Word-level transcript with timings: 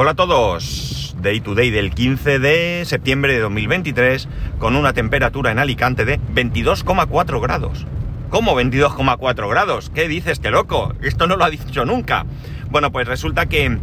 Hola 0.00 0.12
a 0.12 0.14
todos, 0.14 1.16
Day 1.20 1.40
to 1.40 1.56
Day 1.56 1.70
del 1.70 1.90
15 1.90 2.38
de 2.38 2.84
septiembre 2.84 3.32
de 3.32 3.40
2023 3.40 4.28
con 4.60 4.76
una 4.76 4.92
temperatura 4.92 5.50
en 5.50 5.58
Alicante 5.58 6.04
de 6.04 6.20
22,4 6.20 7.42
grados. 7.42 7.84
¿Cómo 8.30 8.54
22,4 8.54 9.50
grados? 9.50 9.90
¿Qué 9.92 10.06
dices, 10.06 10.34
este 10.34 10.52
loco? 10.52 10.94
Esto 11.02 11.26
no 11.26 11.34
lo 11.34 11.42
ha 11.42 11.50
dicho 11.50 11.84
nunca. 11.84 12.26
Bueno, 12.70 12.92
pues 12.92 13.08
resulta 13.08 13.46
que, 13.46 13.76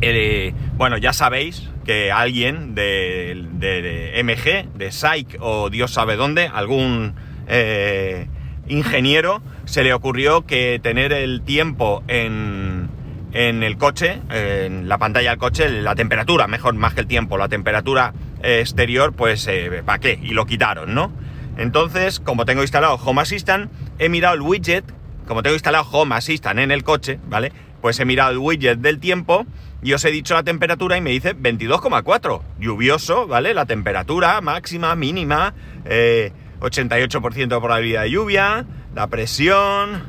eh, 0.00 0.54
bueno, 0.74 0.98
ya 0.98 1.12
sabéis 1.12 1.70
que 1.84 2.10
alguien 2.10 2.74
de, 2.74 3.46
de, 3.52 4.20
MG, 4.24 4.76
de 4.76 4.90
Psych 4.90 5.36
o 5.38 5.70
Dios 5.70 5.92
sabe 5.92 6.16
dónde, 6.16 6.48
algún 6.48 7.14
eh, 7.46 8.26
ingeniero, 8.66 9.40
se 9.66 9.84
le 9.84 9.94
ocurrió 9.94 10.46
que 10.46 10.80
tener 10.82 11.12
el 11.12 11.42
tiempo 11.42 12.02
en 12.08 12.81
en 13.32 13.62
el 13.62 13.78
coche, 13.78 14.20
en 14.30 14.88
la 14.88 14.98
pantalla 14.98 15.30
del 15.30 15.38
coche, 15.38 15.68
la 15.70 15.94
temperatura, 15.94 16.46
mejor 16.46 16.74
más 16.74 16.94
que 16.94 17.00
el 17.00 17.06
tiempo, 17.06 17.38
la 17.38 17.48
temperatura 17.48 18.12
exterior, 18.42 19.12
pues 19.12 19.46
eh, 19.46 19.82
¿para 19.84 19.98
qué? 19.98 20.18
Y 20.22 20.32
lo 20.32 20.46
quitaron, 20.46 20.94
¿no? 20.94 21.12
Entonces, 21.56 22.20
como 22.20 22.44
tengo 22.44 22.62
instalado 22.62 22.94
Home 22.94 23.22
Assistant, 23.22 23.70
he 23.98 24.08
mirado 24.08 24.34
el 24.34 24.42
widget, 24.42 24.84
como 25.26 25.42
tengo 25.42 25.54
instalado 25.54 25.84
Home 25.90 26.14
Assistant 26.14 26.58
en 26.58 26.70
el 26.70 26.82
coche, 26.82 27.18
¿vale? 27.28 27.52
Pues 27.80 28.00
he 28.00 28.04
mirado 28.04 28.30
el 28.30 28.38
widget 28.38 28.78
del 28.78 28.98
tiempo 29.00 29.46
y 29.82 29.92
os 29.92 30.04
he 30.04 30.10
dicho 30.10 30.34
la 30.34 30.42
temperatura 30.42 30.96
y 30.96 31.00
me 31.00 31.10
dice 31.10 31.36
22,4. 31.36 32.42
Lluvioso, 32.58 33.26
¿vale? 33.26 33.54
La 33.54 33.66
temperatura 33.66 34.40
máxima, 34.40 34.94
mínima, 34.94 35.54
88% 35.84 37.36
eh, 37.36 37.40
de 37.40 37.46
probabilidad 37.48 38.02
de 38.02 38.10
lluvia, 38.10 38.64
la 38.94 39.08
presión, 39.08 40.04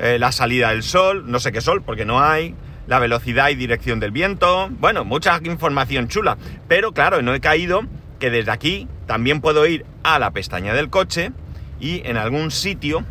eh, 0.00 0.18
la 0.18 0.32
salida 0.32 0.70
del 0.70 0.82
sol, 0.82 1.24
no 1.26 1.40
sé 1.40 1.52
qué 1.52 1.60
sol, 1.60 1.82
porque 1.82 2.06
no 2.06 2.22
hay, 2.22 2.54
la 2.86 2.98
velocidad 2.98 3.50
y 3.50 3.54
dirección 3.54 4.00
del 4.00 4.10
viento, 4.10 4.68
bueno, 4.80 5.04
mucha 5.04 5.38
información 5.44 6.08
chula, 6.08 6.38
pero 6.68 6.92
claro, 6.92 7.20
no 7.20 7.34
he 7.34 7.40
caído 7.40 7.82
que 8.18 8.30
desde 8.30 8.50
aquí 8.50 8.88
también 9.06 9.40
puedo 9.40 9.66
ir 9.66 9.84
a 10.02 10.18
la 10.18 10.30
pestaña 10.30 10.72
del 10.72 10.88
coche 10.88 11.32
y 11.80 12.00
en 12.06 12.16
algún 12.16 12.50
sitio, 12.50 13.04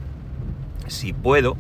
si 0.87 1.13
puedo, 1.13 1.57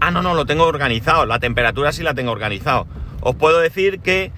ah, 0.00 0.10
no, 0.10 0.20
no, 0.20 0.34
lo 0.34 0.46
tengo 0.46 0.64
organizado, 0.64 1.24
la 1.24 1.38
temperatura 1.38 1.92
sí 1.92 2.02
la 2.02 2.14
tengo 2.14 2.32
organizado, 2.32 2.88
os 3.20 3.36
puedo 3.36 3.60
decir 3.60 4.00
que 4.00 4.32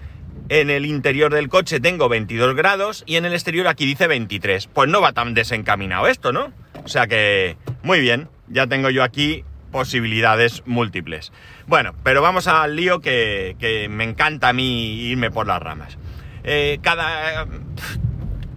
en 0.50 0.68
el 0.68 0.84
interior 0.84 1.32
del 1.32 1.48
coche 1.48 1.80
tengo 1.80 2.08
22 2.10 2.54
grados 2.54 3.02
y 3.06 3.16
en 3.16 3.24
el 3.24 3.32
exterior 3.32 3.66
aquí 3.68 3.86
dice 3.86 4.08
23. 4.08 4.66
Pues 4.66 4.90
no 4.90 5.00
va 5.00 5.12
tan 5.12 5.32
desencaminado 5.32 6.08
esto, 6.08 6.32
¿no? 6.32 6.52
O 6.84 6.88
sea 6.88 7.06
que, 7.06 7.56
muy 7.84 8.00
bien, 8.00 8.28
ya 8.48 8.66
tengo 8.66 8.90
yo 8.90 9.04
aquí 9.04 9.44
posibilidades 9.70 10.62
múltiples. 10.66 11.32
Bueno, 11.66 11.94
pero 12.02 12.22
vamos 12.22 12.46
al 12.46 12.76
lío 12.76 13.00
que, 13.00 13.86
me 13.90 14.04
encanta 14.04 14.48
a 14.48 14.52
mí 14.52 15.02
irme 15.02 15.30
por 15.30 15.46
las 15.46 15.62
ramas. 15.62 15.98
Eh, 16.42 16.78
cada 16.82 17.46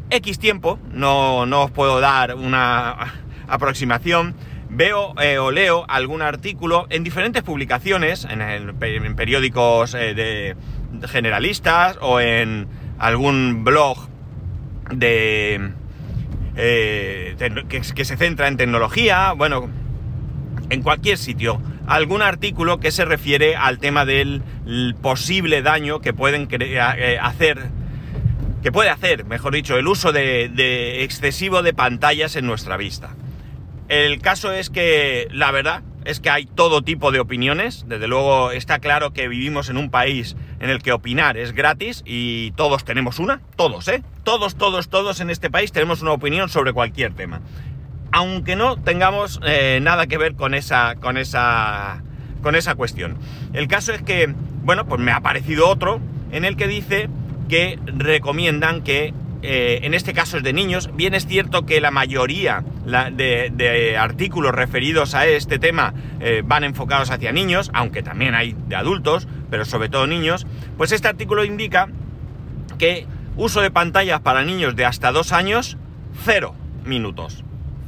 X 0.09 0.39
tiempo, 0.39 0.80
no, 0.92 1.42
os 1.42 1.72
puedo 1.72 2.00
dar 2.00 2.36
una 2.36 3.14
aproximación, 3.47 4.36
veo 4.70 5.14
eh, 5.22 5.38
o 5.38 5.52
leo 5.52 5.86
algún 5.88 6.22
artículo 6.22 6.88
en 6.89 7.03
diferentes 7.03 7.44
publicaciones, 7.44 8.25
en, 8.30 9.16
periódicos 9.16 9.94
eh, 9.94 10.14
de, 10.14 10.55
generalistas 11.08 11.98
o 12.02 12.20
en 12.20 12.67
algún 12.98 13.64
blog 13.64 14.08
de... 14.92 15.72
que 16.55 18.03
se 18.05 18.17
centra 18.17 18.48
en 18.48 18.58
tecnología, 18.58 19.33
bueno, 19.33 19.70
en 20.69 20.81
cualquier 20.81 21.17
sitio 21.17 21.61
algún 21.87 22.21
artículo 22.21 22.80
que 22.80 22.92
se 22.92 23.05
refiere 23.05 23.55
al 23.55 23.80
tema 23.80 24.05
del 24.05 24.42
posible 25.02 25.61
daño 25.61 25.99
que 25.99 26.14
pueden 26.14 26.48
eh, 26.52 27.17
hacer, 27.21 27.70
que 28.61 28.71
puede 28.71 28.89
hacer, 28.89 29.26
mejor 29.26 29.54
dicho, 29.54 29.77
el 29.77 29.87
uso 29.87 30.11
de, 30.11 31.04
excesivo 31.04 31.61
de 31.61 31.73
pantallas 31.73 32.36
en 32.36 32.45
nuestra 32.45 32.77
vista. 32.77 33.15
El 33.89 34.21
caso 34.21 34.52
es 34.52 34.70
que 34.70 35.27
la 35.32 35.52
verdad 35.52 35.83
es 36.05 36.20
que 36.20 36.30
hay 36.30 36.45
todo 36.45 36.82
tipo 36.82 37.11
de 37.11 37.20
opiniones. 37.20 37.86
Desde 37.87 38.08
luego 38.08 38.52
está 38.52 38.80
claro 38.80 39.11
que 39.11 39.27
vivimos 39.27 39.70
en 39.70 39.77
un 39.77 39.89
país 39.89 40.36
en 40.60 40.70
el 40.70 40.82
que 40.82 40.93
opinar 40.93 41.37
es 41.37 41.54
gratis 41.54 42.02
y 42.05 42.52
todos 42.52 42.86
tenemos 42.86 43.20
una, 43.20 43.42
todos, 43.55 43.87
¿eh? 43.89 44.04
Todos, 44.23 44.55
todos, 44.55 44.89
todos 44.89 45.20
en 45.20 45.30
este 45.30 45.49
país 45.49 45.73
tenemos 45.73 46.02
una 46.02 46.14
opinión 46.14 46.48
sobre 46.49 46.71
cualquier 46.71 47.14
tema 47.14 47.42
aunque 48.13 48.55
no 48.55 48.77
tengamos 48.77 49.39
eh, 49.43 49.79
nada 49.81 50.05
que 50.05 50.19
ver 50.19 50.35
con 50.35 50.53
esa, 50.53 50.95
con, 50.95 51.17
esa, 51.17 52.03
con 52.43 52.55
esa 52.55 52.75
cuestión. 52.75 53.17
El 53.53 53.67
caso 53.67 53.91
es 53.91 54.03
que, 54.03 54.33
bueno, 54.63 54.85
pues 54.85 55.01
me 55.01 55.11
ha 55.11 55.17
aparecido 55.17 55.67
otro 55.67 55.99
en 56.31 56.45
el 56.45 56.55
que 56.55 56.67
dice 56.67 57.09
que 57.49 57.79
recomiendan 57.87 58.83
que, 58.83 59.15
eh, 59.41 59.79
en 59.81 59.95
este 59.95 60.13
caso 60.13 60.37
es 60.37 60.43
de 60.43 60.53
niños, 60.53 60.91
bien 60.95 61.15
es 61.15 61.25
cierto 61.25 61.65
que 61.65 61.81
la 61.81 61.89
mayoría 61.89 62.63
de, 62.85 63.97
artículos 63.99 64.53
referidos 64.53 65.15
a 65.15 65.25
este 65.25 65.57
tema 65.57 65.95
eh, 66.19 66.43
van 66.45 66.63
enfocados 66.63 67.09
hacia 67.09 67.31
niños, 67.31 67.71
aunque 67.73 68.03
también 68.03 68.35
hay 68.35 68.55
de 68.67 68.75
adultos, 68.75 69.27
pero 69.49 69.65
sobre 69.65 69.89
todo 69.89 70.05
niños, 70.05 70.45
pues 70.77 70.91
este 70.91 71.07
artículo 71.07 71.43
indica 71.45 71.89
que 72.77 73.07
uso 73.37 73.61
de 73.61 73.71
pantallas 73.71 74.21
para 74.21 74.43
niños 74.43 74.75
de 74.75 74.85
hasta 74.85 75.11
dos 75.11 75.31
años, 75.31 75.77
cero 76.23 76.53
minutos. 76.85 77.43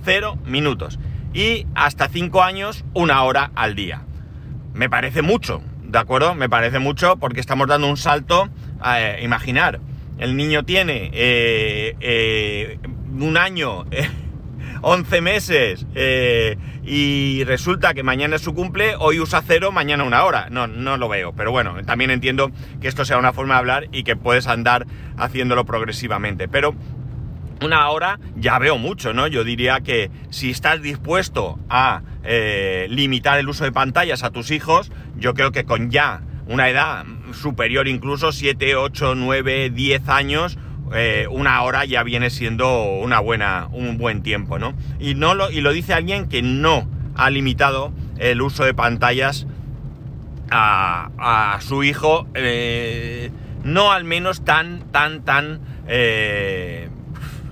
0 0.05 0.38
minutos. 0.45 0.99
Y 1.33 1.66
hasta 1.75 2.07
5 2.07 2.43
años, 2.43 2.85
una 2.93 3.23
hora 3.23 3.51
al 3.55 3.75
día. 3.75 4.03
Me 4.73 4.89
parece 4.89 5.21
mucho, 5.21 5.61
¿de 5.83 5.97
acuerdo? 5.97 6.35
Me 6.35 6.47
parece 6.47 6.79
mucho 6.79 7.17
porque 7.17 7.39
estamos 7.39 7.67
dando 7.67 7.88
un 7.88 7.97
salto 7.97 8.49
a 8.79 9.01
eh, 9.01 9.23
imaginar. 9.23 9.79
El 10.17 10.38
niño 10.38 10.63
tiene 10.63 11.09
eh, 11.13 11.95
eh, 11.99 12.79
un 13.19 13.38
año, 13.38 13.85
11 14.81 15.21
meses, 15.21 15.85
y 16.83 17.43
resulta 17.45 17.93
que 17.93 18.03
mañana 18.03 18.35
es 18.35 18.43
su 18.43 18.53
cumple, 18.53 18.95
hoy 18.99 19.19
usa 19.19 19.41
cero, 19.45 19.72
mañana 19.72 20.03
una 20.03 20.23
hora. 20.23 20.49
No, 20.51 20.67
no 20.67 20.97
lo 20.97 21.09
veo, 21.09 21.33
pero 21.33 21.51
bueno, 21.51 21.75
también 21.85 22.11
entiendo 22.11 22.51
que 22.79 22.87
esto 22.87 23.03
sea 23.03 23.17
una 23.17 23.33
forma 23.33 23.55
de 23.55 23.59
hablar 23.59 23.87
y 23.91 24.03
que 24.03 24.16
puedes 24.16 24.47
andar 24.47 24.85
haciéndolo 25.17 25.66
progresivamente. 25.66 26.47
Pero 26.47 26.75
una 27.61 27.89
hora 27.89 28.19
ya 28.35 28.59
veo 28.59 28.77
mucho, 28.77 29.13
¿no? 29.13 29.27
Yo 29.27 29.43
diría 29.43 29.81
que 29.81 30.11
si 30.29 30.51
estás 30.51 30.81
dispuesto 30.81 31.59
a 31.69 32.01
eh, 32.23 32.88
limitar 32.89 33.39
el 33.39 33.47
uso 33.47 33.63
de 33.63 33.71
pantallas 33.71 34.23
a 34.23 34.31
tus 34.31 34.51
hijos, 34.51 34.91
yo 35.17 35.33
creo 35.33 35.51
que 35.51 35.63
con 35.66 35.91
ya 35.91 36.21
una 36.47 36.69
edad 36.69 37.05
superior 37.33 37.88
incluso 37.88 38.31
7, 38.31 38.75
8, 38.75 39.16
9, 39.16 39.69
10 39.69 40.09
años, 40.09 40.57
eh, 40.93 41.27
una 41.29 41.61
hora 41.63 41.85
ya 41.85 42.03
viene 42.03 42.29
siendo 42.29 42.83
una 42.83 43.19
buena, 43.19 43.67
un 43.72 43.97
buen 43.97 44.22
tiempo, 44.22 44.59
¿no? 44.59 44.73
Y, 44.99 45.16
no 45.16 45.33
lo, 45.33 45.49
y 45.49 45.61
lo 45.61 45.72
dice 45.72 45.93
alguien 45.93 46.27
que 46.27 46.41
no 46.41 46.87
ha 47.16 47.29
limitado 47.29 47.91
el 48.17 48.41
uso 48.41 48.63
de 48.66 48.73
pantallas 48.73 49.47
a, 50.51 51.57
su 51.61 51.83
hijo, 51.83 52.27
eh, 52.35 53.31
no 53.63 53.91
al 53.91 54.03
menos 54.03 54.45
tan, 54.45 54.91
tan, 54.91 55.25
tan 55.25 55.61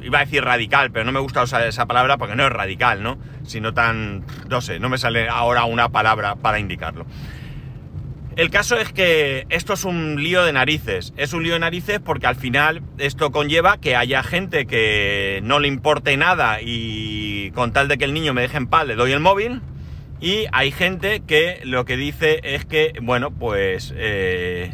iba 0.03 0.19
a 0.19 0.25
decir 0.25 0.43
radical, 0.43 0.91
pero 0.91 1.05
no 1.05 1.11
me 1.11 1.19
gusta 1.19 1.41
usar 1.41 1.65
esa 1.65 1.85
palabra 1.85 2.17
porque 2.17 2.35
no 2.35 2.45
es 2.45 2.51
radical, 2.51 3.01
¿no? 3.01 3.17
Sino 3.45 3.73
tan, 3.73 4.25
no 4.49 4.61
sé, 4.61 4.79
no 4.79 4.89
me 4.89 4.97
sale 4.97 5.29
ahora 5.29 5.65
una 5.65 5.89
palabra 5.89 6.35
para 6.35 6.59
indicarlo. 6.59 7.05
El 8.35 8.49
caso 8.49 8.77
es 8.77 8.91
que 8.91 9.45
esto 9.49 9.73
es 9.73 9.85
un 9.85 10.15
lío 10.23 10.43
de 10.43 10.53
narices. 10.53 11.13
Es 11.17 11.33
un 11.33 11.43
lío 11.43 11.53
de 11.53 11.59
narices 11.59 11.99
porque 11.99 12.25
al 12.25 12.35
final 12.35 12.81
esto 12.97 13.31
conlleva 13.31 13.77
que 13.77 13.95
haya 13.95 14.23
gente 14.23 14.65
que 14.65 15.39
no 15.43 15.59
le 15.59 15.67
importe 15.67 16.17
nada 16.17 16.57
y 16.59 17.51
con 17.51 17.73
tal 17.73 17.87
de 17.87 17.99
que 17.99 18.05
el 18.05 18.13
niño 18.13 18.33
me 18.33 18.41
deje 18.41 18.57
en 18.57 18.65
paz 18.65 18.87
le 18.87 18.95
doy 18.95 19.11
el 19.11 19.19
móvil. 19.19 19.61
Y 20.19 20.45
hay 20.51 20.71
gente 20.71 21.21
que 21.27 21.59
lo 21.63 21.85
que 21.85 21.95
dice 21.95 22.39
es 22.43 22.65
que, 22.65 22.93
bueno, 23.01 23.29
pues 23.29 23.93
eh, 23.95 24.73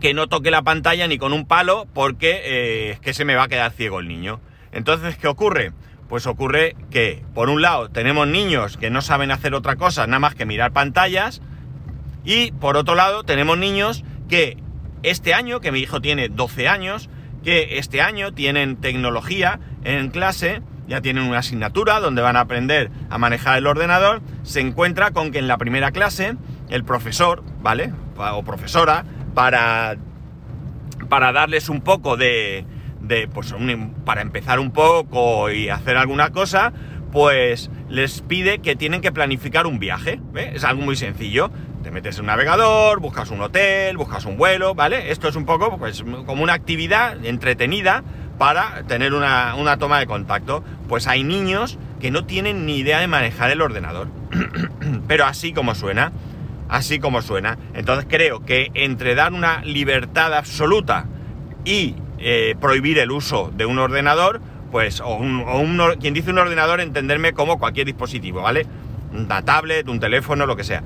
que 0.00 0.14
no 0.14 0.28
toque 0.28 0.50
la 0.50 0.62
pantalla 0.62 1.06
ni 1.06 1.18
con 1.18 1.32
un 1.32 1.46
palo 1.46 1.86
porque 1.92 2.40
eh, 2.44 2.90
es 2.92 3.00
que 3.00 3.14
se 3.14 3.24
me 3.24 3.34
va 3.34 3.44
a 3.44 3.48
quedar 3.48 3.72
ciego 3.72 4.00
el 4.00 4.08
niño. 4.08 4.40
Entonces, 4.72 5.16
¿qué 5.16 5.28
ocurre? 5.28 5.72
Pues 6.08 6.26
ocurre 6.26 6.76
que, 6.90 7.22
por 7.34 7.48
un 7.48 7.62
lado, 7.62 7.90
tenemos 7.90 8.26
niños 8.26 8.76
que 8.76 8.90
no 8.90 9.02
saben 9.02 9.30
hacer 9.30 9.54
otra 9.54 9.76
cosa 9.76 10.06
nada 10.06 10.18
más 10.18 10.34
que 10.34 10.46
mirar 10.46 10.72
pantallas 10.72 11.40
y, 12.24 12.52
por 12.52 12.76
otro 12.76 12.94
lado, 12.94 13.24
tenemos 13.24 13.58
niños 13.58 14.04
que 14.28 14.56
este 15.02 15.34
año, 15.34 15.60
que 15.60 15.72
mi 15.72 15.80
hijo 15.80 16.00
tiene 16.00 16.28
12 16.28 16.68
años, 16.68 17.08
que 17.42 17.78
este 17.78 18.00
año 18.00 18.32
tienen 18.32 18.76
tecnología 18.76 19.60
en 19.84 20.10
clase, 20.10 20.62
ya 20.88 21.00
tienen 21.00 21.24
una 21.24 21.38
asignatura 21.38 22.00
donde 22.00 22.22
van 22.22 22.36
a 22.36 22.40
aprender 22.40 22.90
a 23.10 23.18
manejar 23.18 23.58
el 23.58 23.66
ordenador, 23.66 24.22
se 24.42 24.60
encuentra 24.60 25.10
con 25.12 25.30
que 25.30 25.38
en 25.38 25.48
la 25.48 25.58
primera 25.58 25.92
clase 25.92 26.36
el 26.70 26.84
profesor, 26.84 27.42
¿vale? 27.60 27.92
O 28.16 28.42
profesora, 28.42 29.04
para, 29.34 29.96
para 31.08 31.32
darles 31.32 31.68
un 31.68 31.80
poco 31.80 32.16
de, 32.16 32.64
de 33.00 33.28
pues 33.28 33.54
para 34.04 34.22
empezar 34.22 34.58
un 34.58 34.70
poco 34.70 35.50
y 35.50 35.68
hacer 35.68 35.96
alguna 35.96 36.30
cosa, 36.30 36.72
pues 37.12 37.70
les 37.88 38.22
pide 38.22 38.58
que 38.58 38.76
tienen 38.76 39.00
que 39.00 39.12
planificar 39.12 39.66
un 39.66 39.78
viaje. 39.78 40.20
Es 40.34 40.64
algo 40.64 40.82
muy 40.82 40.96
sencillo. 40.96 41.50
te 41.82 41.90
metes 41.90 42.16
en 42.16 42.22
un 42.22 42.26
navegador, 42.26 43.00
buscas 43.00 43.30
un 43.30 43.40
hotel, 43.40 43.96
buscas 43.96 44.24
un 44.24 44.36
vuelo, 44.36 44.74
¿vale? 44.74 45.10
Esto 45.10 45.28
es 45.28 45.36
un 45.36 45.44
poco 45.44 45.78
pues, 45.78 46.02
como 46.26 46.42
una 46.42 46.54
actividad 46.54 47.24
entretenida 47.24 48.02
para 48.38 48.82
tener 48.88 49.14
una, 49.14 49.54
una 49.54 49.76
toma 49.76 50.00
de 50.00 50.06
contacto. 50.06 50.64
Pues 50.88 51.06
hay 51.06 51.22
niños 51.22 51.78
que 52.00 52.10
no 52.10 52.24
tienen 52.24 52.66
ni 52.66 52.78
idea 52.78 52.98
de 53.00 53.06
manejar 53.06 53.50
el 53.50 53.60
ordenador. 53.60 54.08
Pero 55.06 55.24
así 55.24 55.52
como 55.52 55.74
suena, 55.74 56.10
así 56.74 56.98
como 56.98 57.22
suena. 57.22 57.56
Entonces 57.74 58.06
creo 58.08 58.44
que 58.44 58.70
entre 58.74 59.14
dar 59.14 59.32
una 59.32 59.62
libertad 59.62 60.34
absoluta 60.34 61.06
y 61.64 61.94
eh, 62.18 62.56
prohibir 62.60 62.98
el 62.98 63.12
uso 63.12 63.52
de 63.54 63.64
un 63.64 63.78
ordenador, 63.78 64.40
pues, 64.72 65.00
o, 65.00 65.18
quien 66.00 66.14
dice 66.14 66.30
un 66.30 66.38
ordenador, 66.38 66.80
entenderme 66.80 67.32
como 67.32 67.60
cualquier 67.60 67.86
dispositivo, 67.86 68.42
¿vale? 68.42 68.66
Una 69.12 69.42
tablet, 69.42 69.88
un 69.88 70.00
teléfono, 70.00 70.46
lo 70.46 70.56
que 70.56 70.64
sea. 70.64 70.82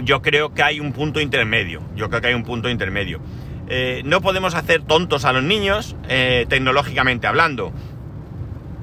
Yo 0.00 0.22
creo 0.22 0.52
que 0.52 0.64
hay 0.64 0.80
un 0.80 0.92
punto 0.92 1.20
intermedio. 1.20 1.82
Yo 1.94 2.08
creo 2.08 2.20
que 2.20 2.26
hay 2.28 2.34
un 2.34 2.42
punto 2.42 2.68
intermedio. 2.68 3.20
Eh, 3.68 4.02
no 4.04 4.20
podemos 4.20 4.54
hacer 4.54 4.82
tontos 4.82 5.24
a 5.24 5.32
los 5.32 5.42
niños, 5.44 5.94
eh, 6.08 6.46
tecnológicamente 6.48 7.28
hablando. 7.28 7.72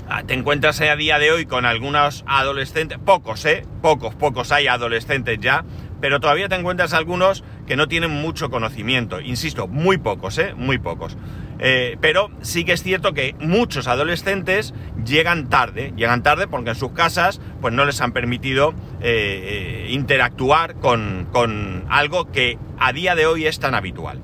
Ah, 0.09 0.23
te 0.23 0.33
encuentras 0.33 0.79
a 0.81 0.95
día 0.95 1.17
de 1.17 1.31
hoy 1.31 1.45
con 1.45 1.65
algunos 1.65 2.23
adolescentes, 2.27 2.97
pocos, 2.99 3.45
¿eh? 3.45 3.65
Pocos, 3.81 4.15
pocos 4.15 4.51
hay 4.51 4.67
adolescentes 4.67 5.39
ya, 5.39 5.63
pero 6.03 6.19
todavía 6.19 6.49
te 6.49 6.55
encuentras 6.55 6.91
algunos 6.91 7.45
que 7.65 7.77
no 7.77 7.87
tienen 7.87 8.11
mucho 8.11 8.49
conocimiento. 8.49 9.21
Insisto, 9.21 9.69
muy 9.69 9.97
pocos, 9.97 10.37
¿eh? 10.37 10.53
Muy 10.53 10.77
pocos. 10.77 11.15
Eh, 11.59 11.95
pero 12.01 12.29
sí 12.41 12.65
que 12.65 12.73
es 12.73 12.83
cierto 12.83 13.13
que 13.13 13.37
muchos 13.39 13.87
adolescentes 13.87 14.73
llegan 15.05 15.47
tarde, 15.47 15.93
llegan 15.95 16.21
tarde 16.21 16.45
porque 16.45 16.71
en 16.71 16.75
sus 16.75 16.91
casas 16.91 17.39
pues 17.61 17.73
no 17.73 17.85
les 17.85 18.01
han 18.01 18.11
permitido 18.11 18.73
eh, 18.99 19.87
interactuar 19.91 20.75
con, 20.75 21.29
con, 21.31 21.85
algo 21.87 22.29
que 22.33 22.57
a 22.79 22.91
día 22.91 23.15
de 23.15 23.25
hoy 23.25 23.45
es 23.45 23.61
tan 23.61 23.73
habitual. 23.73 24.19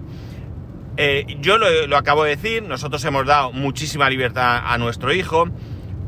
yo 1.40 1.58
lo, 1.58 1.88
lo, 1.88 1.96
acabo 1.96 2.26
de 2.26 2.32
decir, 2.32 2.62
nosotros 2.62 3.06
hemos 3.06 3.26
dado 3.26 3.54
muchísima 3.54 4.10
libertad 4.10 4.64
a 4.66 4.78
nuestro 4.78 5.14
hijo 5.14 5.48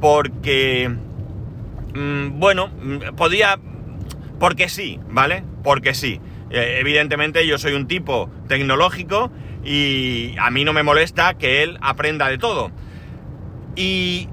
porque, 0.01 0.93
mm, 1.95 2.39
bueno, 2.41 2.67
mm, 2.67 3.15
podría, 3.15 3.57
porque 4.37 4.67
sí, 4.67 4.99
¿vale? 5.09 5.45
Porque 5.63 5.93
sí. 5.93 6.19
Eh, 6.49 6.77
evidentemente 6.79 7.47
yo 7.47 7.57
soy 7.57 7.73
un 7.73 7.87
tipo 7.87 8.29
tecnológico 8.47 9.31
y 9.63 10.35
a 10.37 10.49
mí 10.49 10.65
no 10.65 10.73
me 10.73 10.83
molesta 10.83 11.35
que 11.35 11.63
él 11.63 11.77
aprenda 11.81 12.27
de 12.27 12.37
todo. 12.37 12.71
Y 13.75 14.27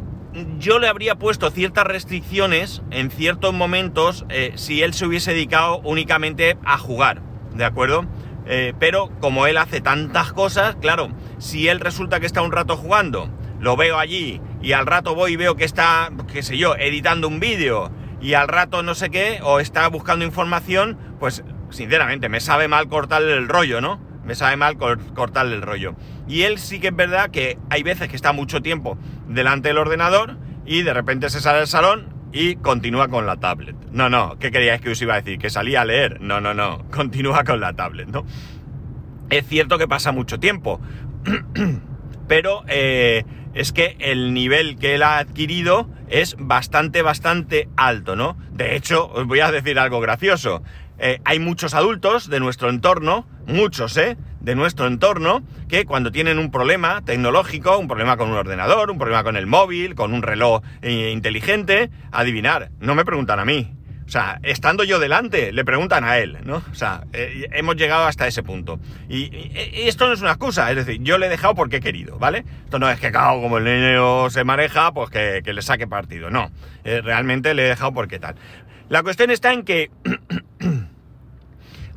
yo 0.59 0.79
le 0.79 0.89
habría 0.89 1.17
puesto 1.17 1.51
ciertas 1.51 1.87
restricciones 1.87 2.83
en 2.91 3.11
ciertos 3.11 3.55
momentos 3.55 4.25
eh, 4.29 4.53
si 4.57 4.83
él 4.83 4.95
se 4.95 5.07
hubiese 5.07 5.33
dedicado 5.33 5.79
únicamente 5.85 6.57
a 6.65 6.79
jugar, 6.79 7.23
¿de 7.55 7.65
acuerdo? 7.65 8.05
Eh, 8.47 8.73
pero 8.79 9.11
como 9.21 9.47
él 9.47 9.59
hace 9.59 9.81
tantas 9.81 10.33
cosas, 10.33 10.77
claro, 10.77 11.11
si 11.39 11.69
él 11.69 11.81
resulta 11.81 12.21
que 12.21 12.27
está 12.27 12.43
un 12.43 12.53
rato 12.53 12.77
jugando, 12.77 13.31
lo 13.61 13.77
veo 13.77 13.99
allí 13.99 14.41
y 14.63 14.73
al 14.73 14.87
rato 14.87 15.15
voy 15.15 15.33
y 15.33 15.37
veo 15.37 15.57
que 15.57 15.65
está, 15.65 16.11
qué 16.33 16.43
sé 16.43 16.57
yo, 16.57 16.75
editando 16.77 17.29
un 17.29 17.41
vídeo 17.41 17.91
y 18.21 18.35
al 18.35 18.49
rato 18.49 18.83
no 18.83 18.95
sé 18.95 19.11
qué, 19.11 19.41
o 19.43 19.61
está 19.61 19.87
buscando 19.89 20.25
información, 20.25 20.99
pues 21.19 21.43
sinceramente 21.71 22.29
me 22.29 22.41
sabe 22.41 22.69
mal 22.69 22.89
cortarle 22.89 23.35
el 23.35 23.49
rollo, 23.49 23.81
¿no? 23.81 24.01
Me 24.25 24.35
sabe 24.35 24.57
mal 24.57 24.77
cortarle 24.77 25.57
el 25.57 25.63
rollo. 25.63 25.95
Y 26.27 26.43
él 26.43 26.59
sí 26.59 26.81
que 26.81 26.89
es 26.89 26.97
verdad 26.97 27.31
que 27.31 27.59
hay 27.71 27.83
veces 27.83 28.09
que 28.09 28.17
está 28.17 28.33
mucho 28.33 28.61
tiempo 28.61 28.99
delante 29.27 29.69
del 29.69 29.79
ordenador 29.79 30.37
y 30.67 30.83
de 30.83 30.93
repente 30.93 31.31
se 31.31 31.41
sale 31.41 31.59
del 31.59 31.67
salón 31.67 32.19
y 32.33 32.57
continúa 32.57 33.09
con 33.09 33.27
la 33.27 33.37
tablet. 33.37 33.77
No, 33.91 34.11
no, 34.11 34.39
¿qué 34.39 34.51
queríais 34.51 34.81
que 34.81 34.91
os 34.91 35.01
iba 35.01 35.15
a 35.15 35.21
decir? 35.21 35.39
¿Que 35.39 35.51
salía 35.51 35.81
a 35.81 35.85
leer? 35.85 36.21
No, 36.21 36.41
no, 36.41 36.55
no, 36.55 36.87
continúa 36.91 37.45
con 37.45 37.61
la 37.61 37.73
tablet, 37.73 38.09
¿no? 38.09 38.25
Es 39.31 39.47
cierto 39.47 39.79
que 39.79 39.89
pasa 39.89 40.13
mucho 40.13 40.39
tiempo, 40.39 40.81
pero 42.29 42.65
eh, 42.69 43.25
es 43.55 43.73
que 43.73 43.97
el 43.99 44.33
nivel 44.33 44.77
que 44.79 44.95
él 44.95 45.03
ha 45.03 45.19
adquirido 45.19 45.89
es 46.09 46.37
bastante, 46.39 47.03
bastante 47.03 47.69
alto, 47.77 48.17
¿no? 48.17 48.39
De 48.53 48.77
hecho, 48.77 49.09
os 49.09 49.27
voy 49.27 49.41
a 49.41 49.51
decir 49.51 49.79
algo 49.79 50.01
gracioso. 50.01 50.63
Eh, 50.99 51.21
hay 51.25 51.39
muchos 51.39 51.75
adultos 51.75 52.29
de 52.29 52.41
nuestro 52.41 52.71
entorno, 52.71 53.27
muchos, 53.47 53.97
¿eh? 53.97 54.17
De 54.41 54.55
nuestro 54.55 54.87
entorno, 54.87 55.43
que 55.69 55.85
cuando 55.85 56.11
tienen 56.11 56.39
un 56.39 56.51
problema 56.51 57.03
tecnológico, 57.05 57.79
un 57.79 57.87
problema 57.87 58.17
con 58.17 58.31
un 58.31 58.37
ordenador, 58.37 58.91
un 58.91 58.99
problema 58.99 59.23
con 59.23 59.37
el 59.37 59.47
móvil, 59.47 59.95
con 59.95 60.13
un 60.13 60.23
reloj 60.23 60.63
eh, 60.83 61.11
inteligente, 61.13 61.91
adivinar, 62.11 62.71
no 62.81 62.95
me 62.95 63.05
preguntan 63.05 63.39
a 63.39 63.45
mí, 63.45 63.73
o 64.07 64.11
sea, 64.11 64.41
estando 64.43 64.85
yo 64.85 64.99
delante, 64.99 65.53
le 65.53 65.65
preguntan 65.65 66.03
a 66.03 66.19
él, 66.19 66.39
¿no? 66.43 66.63
O 66.71 66.75
sea, 66.75 67.05
eh, 67.13 67.47
hemos 67.53 67.77
llegado 67.77 68.07
hasta 68.07 68.27
ese 68.27 68.43
punto. 68.43 68.81
Y, 69.09 69.53
esto 69.87 70.09
no 70.09 70.15
es 70.15 70.23
una 70.23 70.31
excusa, 70.31 70.71
es 70.71 70.77
decir, 70.77 71.03
yo 71.03 71.19
le 71.19 71.27
he 71.27 71.29
dejado 71.29 71.55
porque 71.55 71.77
he 71.77 71.81
querido, 71.81 72.19
¿vale? 72.19 72.45
Esto 72.65 72.79
no 72.79 72.89
es 72.89 72.99
que, 72.99 73.13
claro, 73.13 73.43
como 73.43 73.59
el 73.59 73.65
niño 73.65 74.31
se 74.31 74.45
maneja, 74.45 74.93
pues 74.93 75.11
que, 75.11 75.43
le 75.45 75.63
saque 75.63 75.87
partido, 75.87 76.31
no. 76.31 76.51
Realmente 76.85 77.53
le 77.53 77.67
he 77.67 77.69
dejado 77.69 77.93
porque 77.93 78.19
tal. 78.19 78.35
La 78.89 79.03
cuestión 79.03 79.31
está 79.31 79.53
en 79.53 79.65
que, 79.65 79.91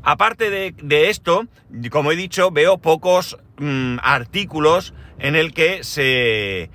aparte 0.03 0.49
de, 0.49 1.09
esto, 1.09 1.47
como 1.91 2.11
he 2.11 2.15
dicho, 2.15 2.51
veo 2.51 2.77
pocos 2.79 3.37
mm, 3.57 3.97
artículos 4.01 4.93
en 5.19 5.35
el 5.35 5.53
que 5.53 5.83
se 5.83 6.69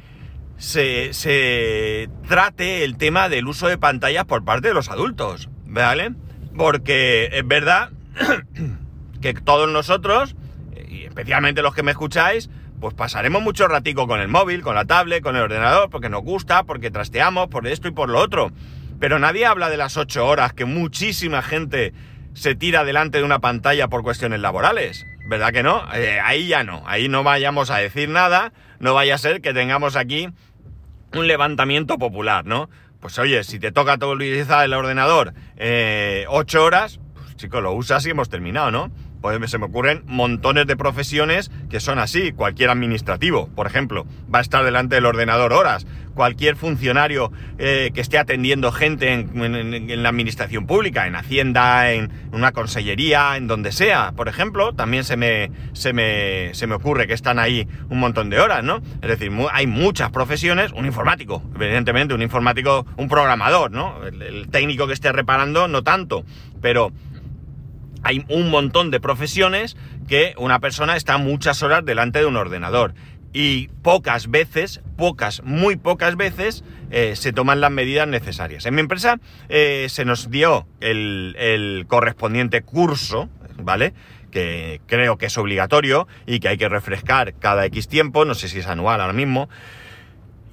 se, 0.58 2.08
trate 2.28 2.84
el 2.84 2.96
tema 2.96 3.28
del 3.28 3.46
uso 3.46 3.68
de 3.68 3.78
pantallas 3.78 4.24
por 4.24 4.44
parte 4.44 4.68
de 4.68 4.74
los 4.74 4.90
adultos, 4.90 5.48
¿vale? 5.66 6.12
Porque 6.56 7.28
es 7.32 7.46
verdad 7.46 7.90
que 9.20 9.34
todos 9.34 9.70
nosotros, 9.70 10.34
y 10.88 11.04
especialmente 11.04 11.62
los 11.62 11.74
que 11.74 11.82
me 11.82 11.90
escucháis, 11.90 12.50
pues 12.80 12.94
pasaremos 12.94 13.42
mucho 13.42 13.68
ratico 13.68 14.06
con 14.06 14.20
el 14.20 14.28
móvil, 14.28 14.62
con 14.62 14.74
la 14.74 14.84
tablet, 14.84 15.22
con 15.22 15.36
el 15.36 15.42
ordenador, 15.42 15.90
porque 15.90 16.08
nos 16.08 16.22
gusta, 16.22 16.64
porque 16.64 16.90
trasteamos, 16.90 17.48
por 17.48 17.66
esto 17.66 17.88
y 17.88 17.92
por 17.92 18.08
lo 18.08 18.20
otro. 18.20 18.50
Pero 18.98 19.18
nadie 19.18 19.44
habla 19.44 19.68
de 19.68 19.76
las 19.76 19.96
ocho 19.96 20.26
horas 20.26 20.54
que 20.54 20.64
muchísima 20.64 21.42
gente 21.42 21.92
se 22.36 22.54
tira 22.54 22.84
delante 22.84 23.18
de 23.18 23.24
una 23.24 23.38
pantalla 23.38 23.88
por 23.88 24.02
cuestiones 24.02 24.40
laborales. 24.40 25.06
¿Verdad 25.26 25.52
que 25.52 25.62
no? 25.62 25.82
Eh, 25.94 26.20
ahí 26.22 26.46
ya 26.46 26.62
no. 26.64 26.82
Ahí 26.86 27.08
no 27.08 27.24
vayamos 27.24 27.70
a 27.70 27.78
decir 27.78 28.10
nada. 28.10 28.52
No 28.78 28.92
vaya 28.92 29.14
a 29.14 29.18
ser 29.18 29.40
que 29.40 29.54
tengamos 29.54 29.96
aquí 29.96 30.28
un 31.14 31.26
levantamiento 31.26 31.96
popular, 31.98 32.44
¿no? 32.44 32.68
Pues 33.00 33.18
oye, 33.18 33.42
si 33.42 33.58
te 33.58 33.72
toca 33.72 33.94
utilizar 34.06 34.64
el 34.64 34.74
ordenador 34.74 35.32
eh, 35.56 36.26
ocho 36.28 36.62
horas, 36.62 37.00
pues 37.14 37.36
chico, 37.36 37.62
lo 37.62 37.72
usas 37.72 38.04
y 38.06 38.10
hemos 38.10 38.28
terminado, 38.28 38.70
¿no? 38.70 38.90
Pues 39.26 39.50
se 39.50 39.58
me 39.58 39.66
ocurren 39.66 40.04
montones 40.06 40.68
de 40.68 40.76
profesiones 40.76 41.50
que 41.68 41.80
son 41.80 41.98
así. 41.98 42.30
Cualquier 42.30 42.70
administrativo, 42.70 43.48
por 43.56 43.66
ejemplo, 43.66 44.06
va 44.32 44.38
a 44.38 44.42
estar 44.42 44.64
delante 44.64 44.94
del 44.94 45.04
ordenador 45.04 45.52
horas. 45.52 45.84
Cualquier 46.14 46.54
funcionario 46.54 47.32
eh, 47.58 47.90
que 47.92 48.00
esté 48.00 48.18
atendiendo 48.18 48.70
gente 48.70 49.12
en, 49.12 50.02
la 50.02 50.08
administración 50.08 50.66
pública, 50.66 51.08
en 51.08 51.16
Hacienda, 51.16 51.90
en 51.90 52.10
una 52.30 52.52
consellería, 52.52 53.36
en 53.36 53.48
donde 53.48 53.72
sea, 53.72 54.12
por 54.12 54.28
ejemplo, 54.28 54.72
también 54.74 55.02
se 55.02 55.16
me, 55.16 55.50
se 55.72 55.92
me, 55.92 56.54
se 56.54 56.68
me 56.68 56.76
ocurre 56.76 57.08
que 57.08 57.12
están 57.12 57.40
ahí 57.40 57.66
un 57.90 57.98
montón 57.98 58.30
de 58.30 58.38
horas, 58.38 58.62
¿no? 58.62 58.80
Es 59.02 59.08
decir, 59.08 59.30
hay 59.52 59.66
muchas 59.66 60.10
profesiones, 60.10 60.72
un 60.72 60.86
informático, 60.86 61.42
evidentemente, 61.56 62.14
un 62.14 62.22
informático, 62.22 62.86
un 62.96 63.08
programador, 63.08 63.72
¿no? 63.72 64.06
el 64.06 64.48
técnico 64.48 64.86
que 64.86 64.94
esté 64.94 65.12
reparando, 65.12 65.68
no 65.68 65.82
tanto, 65.82 66.24
pero 66.62 66.92
hay 68.06 68.24
un 68.28 68.50
montón 68.50 68.92
de 68.92 69.00
profesiones 69.00 69.76
que 70.06 70.34
una 70.38 70.60
persona 70.60 70.96
está 70.96 71.18
muchas 71.18 71.64
horas 71.64 71.84
delante 71.84 72.20
de 72.20 72.26
un 72.26 72.36
ordenador 72.36 72.94
y 73.32 73.66
pocas 73.82 74.30
veces, 74.30 74.80
pocas, 74.96 75.42
muy 75.42 75.74
pocas 75.74 76.16
veces, 76.16 76.62
eh, 76.92 77.16
se 77.16 77.32
toman 77.32 77.60
las 77.60 77.72
medidas 77.72 78.06
necesarias. 78.06 78.64
En 78.64 78.76
mi 78.76 78.80
empresa 78.80 79.18
eh, 79.48 79.88
se 79.90 80.04
nos 80.04 80.30
dio 80.30 80.68
el, 80.80 81.84
correspondiente 81.88 82.62
curso, 82.62 83.28
¿vale? 83.58 83.92
Que 84.30 84.80
creo 84.86 85.18
que 85.18 85.26
es 85.26 85.36
obligatorio 85.36 86.06
y 86.26 86.38
que 86.38 86.46
hay 86.46 86.58
que 86.58 86.68
refrescar 86.68 87.34
cada 87.34 87.66
X 87.66 87.88
tiempo, 87.88 88.24
no 88.24 88.36
sé 88.36 88.48
si 88.48 88.60
es 88.60 88.68
anual 88.68 89.00
ahora 89.00 89.14
mismo. 89.14 89.48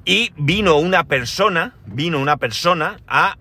Y 0.06 0.34
vino 0.38 0.78
una 0.78 1.04
persona, 1.04 1.76
vino 1.86 2.20
una 2.20 2.38
persona 2.38 2.98
a, 3.08 3.38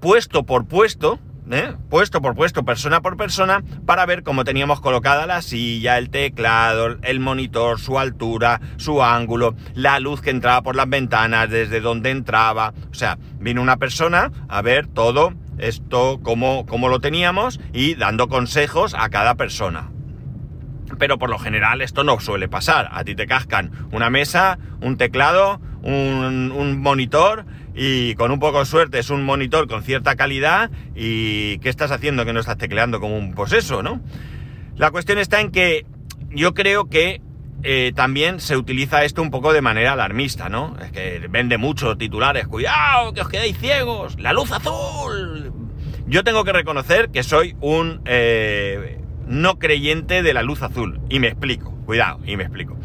puesto 0.00 0.44
por 0.44 0.66
puesto, 0.66 1.20
¿eh? 1.50 1.74
puesto 1.88 2.20
por 2.20 2.34
puesto, 2.34 2.64
persona 2.64 3.00
por 3.00 3.16
persona, 3.16 3.62
para 3.86 4.06
ver 4.06 4.22
cómo 4.22 4.44
teníamos 4.44 4.80
colocada 4.80 5.26
la 5.26 5.42
silla, 5.42 5.98
el 5.98 6.10
teclado, 6.10 6.98
el 7.02 7.20
monitor, 7.20 7.80
su 7.80 7.98
altura, 7.98 8.60
su 8.76 9.02
ángulo, 9.02 9.54
la 9.74 10.00
luz 10.00 10.20
que 10.20 10.30
entraba 10.30 10.62
por 10.62 10.76
las 10.76 10.88
ventanas, 10.88 11.50
desde 11.50 11.80
dónde 11.80 12.10
entraba. 12.10 12.72
O 12.90 12.94
sea, 12.94 13.18
vino 13.38 13.62
una 13.62 13.76
persona 13.76 14.30
a 14.48 14.62
ver 14.62 14.86
todo 14.86 15.34
esto, 15.58 16.20
cómo, 16.22 16.66
cómo 16.66 16.88
lo 16.88 17.00
teníamos 17.00 17.60
y 17.72 17.94
dando 17.94 18.28
consejos 18.28 18.94
a 18.94 19.08
cada 19.08 19.34
persona. 19.34 19.90
Pero 20.98 21.18
por 21.18 21.30
lo 21.30 21.38
general 21.38 21.80
esto 21.80 22.04
no 22.04 22.20
suele 22.20 22.48
pasar. 22.48 22.88
A 22.92 23.04
ti 23.04 23.14
te 23.14 23.26
cascan 23.26 23.70
una 23.92 24.10
mesa, 24.10 24.58
un 24.80 24.96
teclado, 24.96 25.60
un, 25.82 26.52
un 26.54 26.80
monitor 26.80 27.44
y 27.74 28.14
con 28.14 28.30
un 28.30 28.38
poco 28.38 28.58
de 28.58 28.66
suerte 28.66 28.98
es 28.98 29.10
un 29.10 29.24
monitor 29.24 29.68
con 29.68 29.82
cierta 29.82 30.16
calidad 30.16 30.70
y 30.94 31.58
¿qué 31.58 31.68
estás 31.68 31.90
haciendo 31.90 32.24
que 32.24 32.32
no 32.32 32.40
estás 32.40 32.58
tecleando 32.58 33.00
como 33.00 33.16
un 33.16 33.34
poseso, 33.34 33.82
no? 33.82 34.00
La 34.76 34.90
cuestión 34.90 35.18
está 35.18 35.40
en 35.40 35.50
que 35.50 35.86
yo 36.30 36.54
creo 36.54 36.86
que 36.86 37.20
eh, 37.62 37.92
también 37.94 38.40
se 38.40 38.56
utiliza 38.56 39.04
esto 39.04 39.22
un 39.22 39.30
poco 39.30 39.52
de 39.52 39.62
manera 39.62 39.92
alarmista, 39.92 40.48
¿no? 40.48 40.76
Es 40.82 40.90
que 40.90 41.26
vende 41.30 41.58
mucho 41.58 41.96
titulares, 41.96 42.48
cuidado, 42.48 43.12
que 43.12 43.20
os 43.20 43.28
quedéis 43.28 43.56
ciegos, 43.58 44.18
la 44.18 44.32
luz 44.32 44.50
azul. 44.50 45.52
Yo 46.06 46.24
tengo 46.24 46.44
que 46.44 46.52
reconocer 46.52 47.10
que 47.10 47.22
soy 47.22 47.54
un 47.60 48.00
eh, 48.04 48.98
no 49.28 49.58
creyente 49.58 50.22
de 50.22 50.34
la 50.34 50.42
luz 50.42 50.62
azul, 50.62 51.00
y 51.08 51.20
me 51.20 51.28
explico, 51.28 51.70
cuidado, 51.86 52.18
y 52.26 52.36
me 52.36 52.42
explico. 52.42 52.76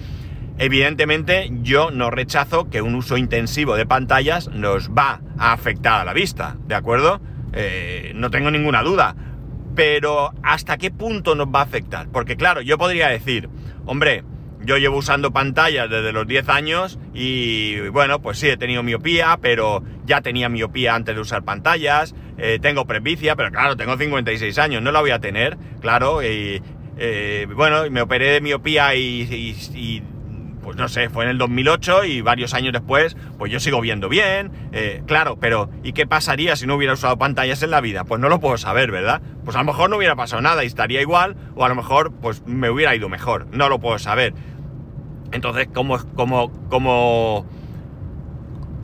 Evidentemente 0.60 1.50
yo 1.62 1.92
no 1.92 2.10
rechazo 2.10 2.70
que 2.70 2.82
un 2.82 2.96
uso 2.96 3.18
intensivo 3.18 3.76
de 3.76 3.86
pantallas 3.86 4.50
nos 4.50 4.90
va 4.90 5.22
a 5.38 5.54
afectar 5.54 6.02
a 6.02 6.06
la 6.06 6.14
vista, 6.14 6.58
¿de 6.68 6.76
acuerdo? 6.76 7.22
Eh, 7.54 8.12
no 8.16 8.32
tengo 8.32 8.50
ninguna 8.50 8.82
duda. 8.82 9.16
Pero 9.76 10.32
¿hasta 10.42 10.78
qué 10.78 10.90
punto 10.90 11.36
nos 11.36 11.48
va 11.48 11.60
a 11.60 11.64
afectar? 11.64 12.08
Porque 12.12 12.36
claro, 12.36 12.62
yo 12.62 12.80
podría 12.80 13.10
decir, 13.10 13.50
hombre, 13.86 14.24
yo 14.62 14.78
llevo 14.78 14.98
usando 14.98 15.32
pantallas 15.32 15.90
desde 15.90 16.12
los 16.12 16.28
10 16.28 16.50
años 16.50 17.00
y 17.14 17.80
bueno, 17.90 18.22
pues 18.22 18.40
sí, 18.40 18.50
he 18.50 18.58
tenido 18.58 18.82
miopía, 18.82 19.38
pero 19.42 19.84
ya 20.06 20.22
tenía 20.22 20.50
miopía 20.50 20.96
antes 20.96 21.16
de 21.16 21.22
usar 21.22 21.44
pantallas, 21.44 22.16
eh, 22.38 22.58
tengo 22.62 22.86
presbicia, 22.86 23.36
pero 23.36 23.52
claro, 23.52 23.78
tengo 23.78 23.96
56 23.96 24.58
años, 24.58 24.82
no 24.82 24.92
la 24.92 25.02
voy 25.02 25.12
a 25.12 25.20
tener, 25.20 25.58
claro, 25.80 26.24
y 26.24 26.62
eh, 26.98 27.48
bueno, 27.56 27.90
me 27.92 28.02
operé 28.02 28.32
de 28.32 28.42
miopía 28.42 28.96
y, 28.96 30.04
pues 30.68 30.76
no 30.76 30.90
sé, 30.90 31.08
fue 31.08 31.24
en 31.24 31.30
el 31.30 31.38
2008 31.38 32.04
y 32.04 32.20
varios 32.20 32.54
años 32.54 32.74
después, 32.74 33.16
pues 33.38 33.50
yo 33.50 33.58
sigo 33.62 33.80
viendo 33.80 34.10
bien, 34.10 34.52
eh, 34.74 35.02
claro, 35.08 35.38
pero 35.40 35.70
¿y 35.82 35.94
qué 35.94 36.06
pasaría 36.06 36.58
si 36.58 36.68
no 36.68 36.76
hubiera 36.76 36.92
usado 36.92 37.18
pantallas 37.18 37.64
en 37.64 37.72
la 37.72 37.80
vida? 37.80 38.04
Pues 38.04 38.20
no 38.20 38.28
lo 38.28 38.42
puedo 38.42 38.58
saber, 38.58 38.92
¿verdad? 38.92 39.22
Pues 39.46 39.56
a 39.56 39.60
lo 39.60 39.66
mejor 39.66 39.90
no 39.90 39.96
hubiera 39.96 40.18
pasado 40.18 40.42
nada 40.42 40.66
y 40.66 40.68
estaría 40.68 41.00
igual, 41.00 41.38
o 41.56 41.64
a 41.64 41.70
lo 41.70 41.76
mejor 41.76 42.12
pues 42.22 42.46
me 42.46 42.70
hubiera 42.70 42.94
ido 42.94 43.08
mejor, 43.08 43.48
no 43.54 43.70
lo 43.70 43.80
puedo 43.80 43.98
saber. 43.98 44.34
Entonces, 45.32 45.70
como, 45.74 46.00
como, 46.16 46.52
como, 46.68 47.46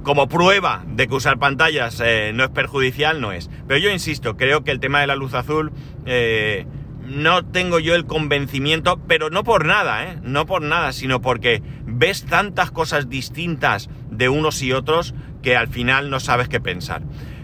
como 0.03 0.29
prueba 0.29 0.85
de 0.87 1.09
que 1.09 1.15
usar 1.15 1.37
pantallas 1.37 2.01
eh, 2.01 2.31
no 2.33 2.45
es 2.45 2.49
perjudicial, 2.51 3.19
no 3.19 3.33
es. 3.33 3.49
Pero 3.67 3.77
yo 3.77 3.89
insisto, 3.89 4.37
creo 4.37 4.63
que 4.63 4.71
el 4.71 4.79
tema 4.79 5.01
de 5.01 5.07
la 5.07 5.17
luz 5.17 5.33
azul 5.33 5.73
eh, 6.05 6.65
no 7.05 7.45
tengo 7.45 7.79
yo 7.79 7.95
el 7.95 8.05
convencimiento, 8.05 8.99
pero 9.07 9.29
no 9.29 9.43
por 9.43 9.65
nada, 9.65 10.05
¿eh? 10.05 10.17
No 10.23 10.45
por 10.45 10.61
nada, 10.61 10.93
sino 10.93 11.21
porque 11.21 11.61
ves 11.85 12.25
tantas 12.25 12.71
cosas 12.71 13.09
distintas 13.09 13.89
de 14.09 14.29
unos 14.29 14.61
y 14.61 14.73
otros 14.73 15.13
que 15.41 15.55
al 15.55 15.67
final 15.67 16.09
no 16.09 16.19
sabes 16.19 16.49
qué 16.49 16.59
pensar. 16.59 17.03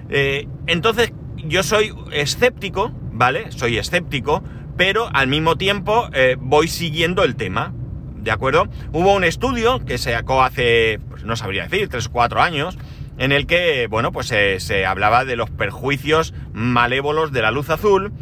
Eh, 0.10 0.48
entonces, 0.68 1.14
yo 1.38 1.64
soy 1.64 1.94
escéptico, 2.12 2.92
¿vale? 3.12 3.52
Soy 3.52 3.78
escéptico, 3.78 4.44
pero 4.78 5.10
al 5.14 5.28
mismo 5.28 5.58
tiempo 5.58 6.10
voy 6.40 6.68
siguiendo 6.68 7.24
el 7.24 7.36
tema. 7.36 7.74
¿de 8.22 8.32
acuerdo? 8.32 8.68
Hubo 8.92 9.14
un 9.14 9.24
estudio 9.24 9.84
que 9.86 9.98
se 9.98 10.14
sacó 10.14 10.44
hace, 10.44 11.00
pues 11.10 11.24
no 11.24 11.36
sabría 11.36 11.64
decir, 11.64 11.90
tres 11.90 12.08
o 12.08 12.12
cuatro 12.12 12.42
años, 12.42 12.78
en 13.18 13.32
el 13.32 13.48
que, 13.48 13.88
bueno, 13.88 14.12
pues 14.12 14.28
se, 14.28 14.86
hablaba 14.86 15.26
de 15.26 15.36
los 15.36 15.50
perjuicios 15.50 16.34
malévolos 16.54 17.32
de 17.32 17.42
la 17.42 17.52
luz 17.52 17.70
azul. 17.70 18.14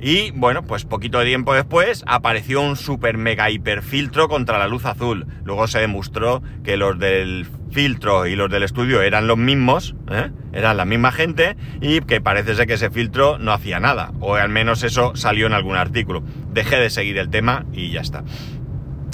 Y 0.00 0.30
bueno, 0.32 0.62
pues 0.62 0.84
poquito 0.84 1.22
tiempo 1.24 1.54
después 1.54 2.04
apareció 2.06 2.60
un 2.60 2.76
super 2.76 3.16
mega 3.16 3.50
hiper 3.50 3.82
filtro 3.82 4.28
contra 4.28 4.58
la 4.58 4.68
luz 4.68 4.84
azul. 4.84 5.26
Luego 5.44 5.66
se 5.68 5.80
demostró 5.80 6.42
que 6.64 6.76
los 6.76 6.98
del 6.98 7.46
filtro 7.70 8.26
y 8.26 8.36
los 8.36 8.50
del 8.50 8.62
estudio 8.62 9.02
eran 9.02 9.26
los 9.26 9.38
mismos, 9.38 9.94
¿eh? 10.10 10.30
eran 10.52 10.76
la 10.76 10.84
misma 10.84 11.12
gente, 11.12 11.56
y 11.80 12.00
que 12.00 12.20
parece 12.20 12.54
ser 12.54 12.66
que 12.66 12.74
ese 12.74 12.90
filtro 12.90 13.38
no 13.38 13.52
hacía 13.52 13.80
nada. 13.80 14.12
O 14.20 14.34
al 14.34 14.50
menos 14.50 14.82
eso 14.82 15.16
salió 15.16 15.46
en 15.46 15.54
algún 15.54 15.76
artículo. 15.76 16.22
Dejé 16.52 16.76
de 16.76 16.90
seguir 16.90 17.16
el 17.18 17.30
tema 17.30 17.64
y 17.72 17.90
ya 17.90 18.00
está. 18.02 18.22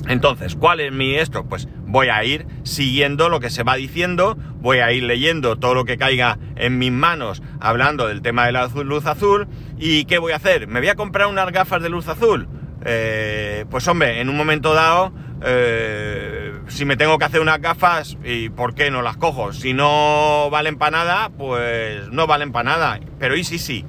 Entonces, 0.08 0.56
¿cuál 0.56 0.80
es 0.80 0.92
mi 0.92 1.14
esto? 1.14 1.44
Pues 1.44 1.68
voy 1.86 2.08
a 2.08 2.24
ir 2.24 2.46
siguiendo 2.64 3.28
lo 3.28 3.40
que 3.40 3.50
se 3.50 3.62
va 3.62 3.76
diciendo, 3.76 4.36
voy 4.60 4.78
a 4.78 4.92
ir 4.92 5.04
leyendo 5.04 5.56
todo 5.56 5.74
lo 5.74 5.84
que 5.84 5.96
caiga 5.96 6.38
en 6.56 6.78
mis 6.78 6.92
manos 6.92 7.42
hablando 7.60 8.08
del 8.08 8.22
tema 8.22 8.46
de 8.46 8.52
la 8.52 8.66
luz 8.66 9.06
azul. 9.06 9.46
¿Y 9.78 10.04
qué 10.06 10.18
voy 10.18 10.32
a 10.32 10.36
hacer? 10.36 10.66
¿Me 10.66 10.80
voy 10.80 10.88
a 10.88 10.94
comprar 10.94 11.28
unas 11.28 11.50
gafas 11.52 11.82
de 11.82 11.88
luz 11.88 12.08
azul? 12.08 12.48
Eh, 12.84 13.64
pues 13.70 13.86
hombre, 13.88 14.20
en 14.20 14.28
un 14.28 14.36
momento 14.36 14.74
dado, 14.74 15.12
eh, 15.44 16.52
si 16.68 16.84
me 16.84 16.96
tengo 16.96 17.18
que 17.18 17.24
hacer 17.24 17.40
unas 17.40 17.60
gafas, 17.60 18.16
¿y 18.24 18.48
por 18.48 18.74
qué 18.74 18.90
no 18.90 19.02
las 19.02 19.16
cojo? 19.16 19.52
Si 19.52 19.72
no 19.72 20.48
valen 20.50 20.76
para 20.76 20.98
nada, 20.98 21.30
pues 21.30 22.08
no 22.10 22.26
valen 22.26 22.52
para 22.52 22.70
nada. 22.70 23.00
Pero 23.18 23.36
y 23.36 23.44
sí, 23.44 23.58
sí, 23.58 23.84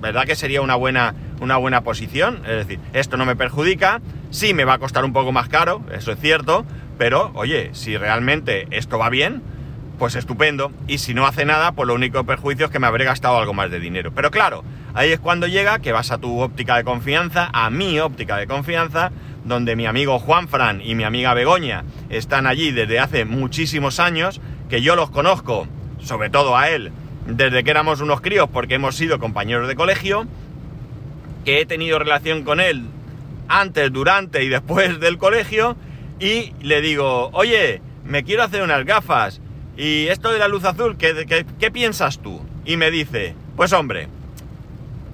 ¿Verdad 0.00 0.24
que 0.24 0.36
sería 0.36 0.62
una 0.62 0.74
buena, 0.74 1.14
una 1.40 1.56
buena 1.56 1.82
posición? 1.82 2.42
Es 2.44 2.66
decir, 2.66 2.78
esto 2.92 3.16
no 3.16 3.24
me 3.24 3.36
perjudica, 3.36 4.00
Sí, 4.32 4.54
me 4.54 4.64
va 4.64 4.72
a 4.72 4.78
costar 4.78 5.04
un 5.04 5.12
poco 5.12 5.30
más 5.30 5.50
caro, 5.50 5.82
eso 5.92 6.10
es 6.10 6.18
cierto, 6.18 6.64
pero 6.96 7.32
oye, 7.34 7.68
si 7.74 7.98
realmente 7.98 8.66
esto 8.70 8.96
va 8.96 9.10
bien, 9.10 9.42
pues 9.98 10.14
estupendo. 10.14 10.72
Y 10.88 10.98
si 10.98 11.12
no 11.12 11.26
hace 11.26 11.44
nada, 11.44 11.72
pues 11.72 11.86
lo 11.86 11.92
único 11.92 12.24
perjuicio 12.24 12.64
es 12.64 12.72
que 12.72 12.78
me 12.78 12.86
habré 12.86 13.04
gastado 13.04 13.36
algo 13.36 13.52
más 13.52 13.70
de 13.70 13.78
dinero. 13.78 14.10
Pero 14.14 14.30
claro, 14.30 14.64
ahí 14.94 15.12
es 15.12 15.20
cuando 15.20 15.46
llega 15.48 15.80
que 15.80 15.92
vas 15.92 16.12
a 16.12 16.16
tu 16.16 16.40
óptica 16.40 16.78
de 16.78 16.84
confianza, 16.84 17.50
a 17.52 17.68
mi 17.68 18.00
óptica 18.00 18.38
de 18.38 18.46
confianza, 18.46 19.12
donde 19.44 19.76
mi 19.76 19.84
amigo 19.84 20.18
Juan 20.18 20.48
Fran 20.48 20.80
y 20.80 20.94
mi 20.94 21.04
amiga 21.04 21.34
Begoña 21.34 21.84
están 22.08 22.46
allí 22.46 22.72
desde 22.72 23.00
hace 23.00 23.26
muchísimos 23.26 24.00
años, 24.00 24.40
que 24.70 24.80
yo 24.80 24.96
los 24.96 25.10
conozco, 25.10 25.66
sobre 26.00 26.30
todo 26.30 26.56
a 26.56 26.70
él, 26.70 26.90
desde 27.26 27.64
que 27.64 27.70
éramos 27.70 28.00
unos 28.00 28.20
críos 28.20 28.48
porque 28.52 28.74
hemos 28.74 28.96
sido 28.96 29.18
compañeros 29.18 29.68
de 29.68 29.76
colegio, 29.76 30.26
que 31.44 31.60
he 31.60 31.66
tenido 31.66 31.98
relación 31.98 32.42
con 32.42 32.60
él 32.60 32.84
antes, 33.48 33.92
durante 33.92 34.42
y 34.44 34.48
después 34.48 35.00
del 35.00 35.18
colegio 35.18 35.76
y 36.20 36.52
le 36.60 36.80
digo, 36.80 37.30
oye, 37.32 37.80
me 38.04 38.24
quiero 38.24 38.42
hacer 38.42 38.62
unas 38.62 38.84
gafas 38.84 39.40
y 39.76 40.06
esto 40.08 40.30
de 40.32 40.38
la 40.38 40.48
luz 40.48 40.64
azul, 40.64 40.96
¿qué, 40.96 41.70
piensas 41.72 42.18
tú? 42.18 42.40
Y 42.64 42.76
me 42.76 42.90
dice, 42.90 43.34
pues 43.56 43.72
hombre, 43.72 44.08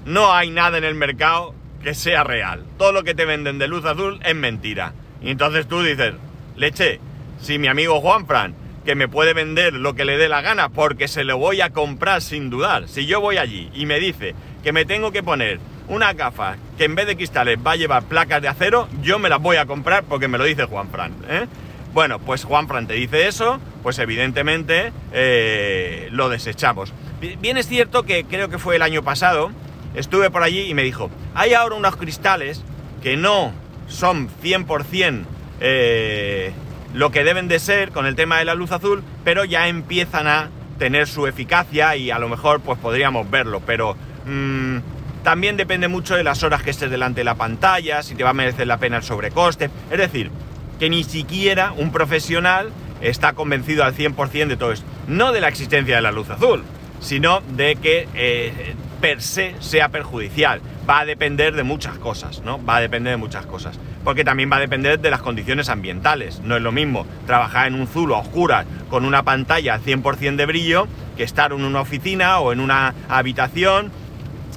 no 0.05 0.33
hay 0.33 0.51
nada 0.51 0.79
en 0.79 0.85
el 0.85 0.95
mercado 0.95 1.55
que 1.83 1.95
sea 1.95 2.25
real. 2.25 2.65
Todo 2.77 2.93
lo 2.93 3.05
que 3.05 3.15
te 3.15 3.25
venden 3.25 3.59
de 3.59 3.69
luz 3.69 3.85
azul 3.85 4.19
es 4.25 4.35
mentira. 4.35 4.93
Y 5.23 5.31
entonces 5.31 5.67
tú 5.69 5.83
dices, 5.83 6.15
leche, 6.57 7.01
si 7.41 7.59
mi 7.59 7.69
amigo 7.69 8.01
Juan 8.01 8.27
Fran, 8.27 8.55
que 8.89 8.95
me 8.95 9.07
puede 9.07 9.35
vender 9.35 9.75
lo 9.75 9.95
que 9.95 10.07
le 10.07 10.17
dé 10.17 10.31
la 10.31 10.41
gana 10.41 10.71
porque 10.71 11.09
se 11.09 11.23
lo 11.23 11.37
voy 11.37 11.61
a 11.61 11.75
comprar 11.75 12.23
sin 12.23 12.49
dudar, 12.49 12.89
si 12.89 13.05
yo 13.05 13.21
voy 13.21 13.37
allí 13.37 13.71
y 13.75 13.85
me 13.85 14.01
dice 14.01 14.35
que 14.65 14.73
me 14.73 14.87
tengo 14.87 15.13
que 15.13 15.23
poner 15.23 15.61
una 15.89 16.15
gafa 16.15 16.57
que 16.79 16.85
en 16.85 16.95
vez 16.95 17.07
de 17.07 17.15
cristales 17.15 17.59
va 17.59 17.73
a 17.73 17.77
llevar 17.77 18.05
placas 18.05 18.41
de 18.41 18.49
acero, 18.49 18.89
yo 19.03 19.19
me 19.19 19.29
las 19.29 19.43
voy 19.43 19.59
a 19.59 19.67
comprar 19.67 20.05
porque 20.05 20.27
me 20.27 20.39
lo 20.39 20.45
dice 20.45 20.65
Juan 20.65 20.89
Fran. 20.89 21.13
¿eh? 21.29 21.45
Bueno, 21.93 22.19
pues 22.19 22.45
Juan 22.45 22.67
Fran 22.67 22.87
te 22.87 22.95
dice 22.95 23.29
eso, 23.29 23.61
pues 23.83 23.99
evidentemente 23.99 24.91
eh, 25.13 26.09
lo 26.11 26.31
desechamos. 26.31 26.95
Bien 27.43 27.59
es 27.59 27.69
cierto 27.69 28.05
que 28.05 28.25
creo 28.25 28.49
que 28.49 28.57
fue 28.57 28.77
el 28.77 28.81
año 28.81 29.03
pasado, 29.03 29.51
estuve 29.97 30.31
por 30.31 30.43
allí 30.43 30.63
y 30.63 30.73
me 30.73 30.83
dijo, 30.83 31.11
hay 31.35 31.53
ahora 31.53 31.75
unos 31.75 31.97
cristales 31.97 32.65
que 33.03 33.19
no 33.19 33.53
son 33.87 34.31
100% 34.43 35.25
eh, 35.61 36.53
lo 36.95 37.11
que 37.11 37.25
deben 37.25 37.49
de 37.49 37.59
ser 37.59 37.91
con 37.93 38.07
el 38.07 38.17
tema 38.17 38.39
de 38.39 38.45
la 38.45 38.55
luz 38.55 38.73
azul, 38.73 39.03
pero 39.25 39.45
ya 39.45 39.69
empiezan 39.69 40.27
a 40.27 40.51
tener 40.79 41.09
su 41.09 41.27
eficacia 41.27 41.97
y 41.97 42.11
a 42.11 42.19
lo 42.19 42.29
mejor 42.29 42.61
pues 42.61 42.79
podríamos 42.79 43.31
verlo, 43.31 43.63
pero... 43.65 43.97
Mm, 44.27 44.79
también 45.23 45.57
depende 45.57 45.89
mucho 45.89 46.15
de 46.17 46.25
las 46.25 46.43
horas 46.43 46.63
que 46.63 46.71
estés 46.71 46.91
delante 46.91 47.21
de 47.21 47.25
la 47.25 47.35
pantalla, 47.35 48.03
si 48.03 48.15
te 48.15 48.25
va 48.25 48.31
a 48.31 48.35
merecer 48.35 48.67
la 48.67 48.79
pena 48.79 48.99
el 48.99 49.03
sobrecoste. 49.03 49.69
Es 49.91 49.99
decir, 49.99 50.31
que 50.79 50.89
ni 50.89 51.05
siquiera 51.05 51.73
un 51.77 51.93
profesional 51.93 52.71
está 53.01 53.33
convencido 53.35 53.85
al 53.85 53.95
100% 53.95 54.47
de 54.47 54.57
todo 54.57 54.73
esto. 54.73 54.87
No 55.07 55.33
de 55.33 55.41
la 55.41 55.49
existencia 55.49 55.97
de 55.97 56.03
la 56.03 56.13
luz 56.13 56.31
azul, 56.31 56.63
sino 57.01 57.41
de 57.41 57.77
que 57.77 58.09
eh, 58.15 58.75
per 59.01 59.23
se 59.23 59.55
sea 59.61 59.89
perjudicial. 59.89 60.61
Va 60.89 61.01
a 61.01 61.05
depender 61.05 61.55
de 61.55 61.63
muchas 61.63 61.99
cosas, 61.99 62.43
¿no? 62.43 62.65
Va 62.65 62.77
a 62.77 62.81
depender 62.81 63.13
de 63.13 63.17
muchas 63.17 63.47
cosas. 63.47 63.79
Porque 64.05 64.25
también 64.25 64.51
va 64.51 64.57
a 64.57 64.61
depender 64.61 64.99
de 65.01 65.11
las 65.11 65.23
condiciones 65.23 65.69
ambientales. 65.69 66.41
No 66.41 66.57
es 66.57 66.63
lo 66.63 66.73
mismo 66.73 67.07
trabajar 67.27 67.67
en 67.69 67.75
un 67.75 67.87
zulo 67.87 68.17
a 68.17 68.21
oscuras 68.21 68.67
con 68.89 69.05
una 69.05 69.23
pantalla 69.23 69.75
al 69.75 69.83
100% 69.83 70.37
de 70.37 70.47
brillo 70.47 70.89
que 71.17 71.25
estar 71.25 71.53
en 71.53 71.65
una 71.65 71.81
oficina 71.81 72.39
o 72.39 72.53
en 72.53 72.61
una 72.61 72.95
habitación 73.09 73.91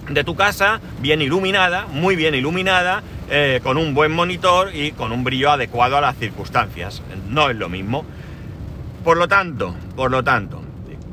de 0.10 0.24
tu 0.24 0.36
casa, 0.36 0.80
bien 1.00 1.22
iluminada, 1.22 1.86
muy 1.88 2.16
bien 2.16 2.36
iluminada, 2.36 3.04
eh, 3.30 3.62
con 3.64 3.78
un 3.78 3.94
buen 3.94 4.12
monitor 4.12 4.76
y 4.76 4.92
con 4.92 5.12
un 5.12 5.24
brillo 5.24 5.52
adecuado 5.52 5.98
a 5.98 6.02
las 6.02 6.18
circunstancias. 6.18 7.02
No 7.30 7.50
es 7.50 7.56
lo 7.56 7.70
mismo. 7.70 8.06
Por 9.04 9.18
lo 9.18 9.28
tanto, 9.28 9.76
por 9.96 10.12
lo 10.12 10.24
tanto, 10.24 10.61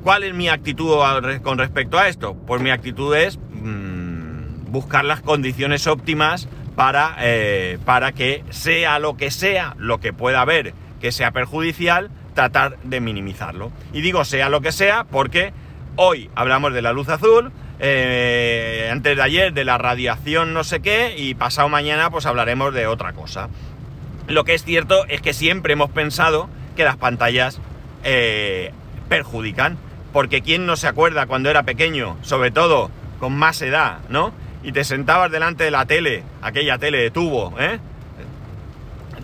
¿cuál 0.09 0.25
es 0.25 0.33
mi 0.33 0.49
actitud 0.49 0.97
con 1.43 1.59
respecto 1.59 1.99
a 1.99 2.09
esto? 2.09 2.35
Pues 2.47 2.63
mi 2.63 2.71
actitud 2.71 3.15
es 3.15 3.37
mm, 3.37 4.73
buscar 4.73 5.05
las 5.05 5.21
condiciones 5.21 5.87
óptimas 5.87 6.49
para, 6.77 7.15
eh, 7.21 7.79
para 7.85 8.13
que 8.13 8.43
sea 8.49 8.99
lo 9.01 9.19
que 9.19 9.31
sea, 9.31 9.75
lo 9.77 10.01
que 10.01 10.15
pueda 10.15 10.41
haber 10.41 10.73
que 10.99 11.13
sea 11.13 11.33
perjudicial, 11.33 12.09
tratar 12.33 12.79
de 12.85 13.01
minimizarlo. 13.03 13.71
Y 13.93 14.01
digo 14.01 14.25
sea 14.25 14.49
lo 14.49 14.63
que 14.63 14.73
sea 14.73 15.05
porque 15.05 15.53
hoy 15.97 16.31
hablamos 16.35 16.73
de 16.73 16.81
la 16.81 16.95
luz 16.95 17.11
azul, 17.11 17.53
eh, 17.79 18.89
antes 18.91 19.15
de 19.15 19.23
ayer 19.23 19.53
de 19.53 19.67
la 19.67 19.77
radiación 19.77 20.55
no 20.55 20.65
sé 20.65 20.81
qué 20.81 21.19
y 21.19 21.35
pasado 21.35 21.69
mañana 21.69 22.09
pues 22.09 22.25
hablaremos 22.25 22.73
de 22.73 22.87
otra 22.87 23.13
cosa. 23.13 23.51
Lo 24.27 24.45
que 24.45 24.55
es 24.55 24.65
cierto 24.65 25.05
es 25.09 25.21
que 25.21 25.35
siempre 25.35 25.75
hemos 25.75 25.91
pensado 25.91 26.49
que 26.77 26.85
las 26.85 26.97
pantallas 26.97 27.61
eh, 28.05 28.73
perjudican, 29.11 29.77
porque 30.13 30.41
¿quién 30.41 30.67
no 30.67 30.77
se 30.77 30.89
acuerda 30.89 31.27
cuando 31.27 31.51
era 31.51 31.63
pequeño, 31.63 32.17
sobre 32.23 32.51
todo 32.51 32.91
con 33.19 33.37
más 33.37 33.61
edad, 33.63 33.99
¿no? 34.09 34.33
Y 34.63 34.73
te 34.73 34.85
sentabas 34.85 35.31
delante 35.31 35.65
de 35.65 35.71
la 35.71 35.87
tele, 35.87 36.23
aquella 36.43 36.79
tele 36.79 36.99
de 36.99 37.11
tubo, 37.11 37.55
¿eh? 37.59 37.79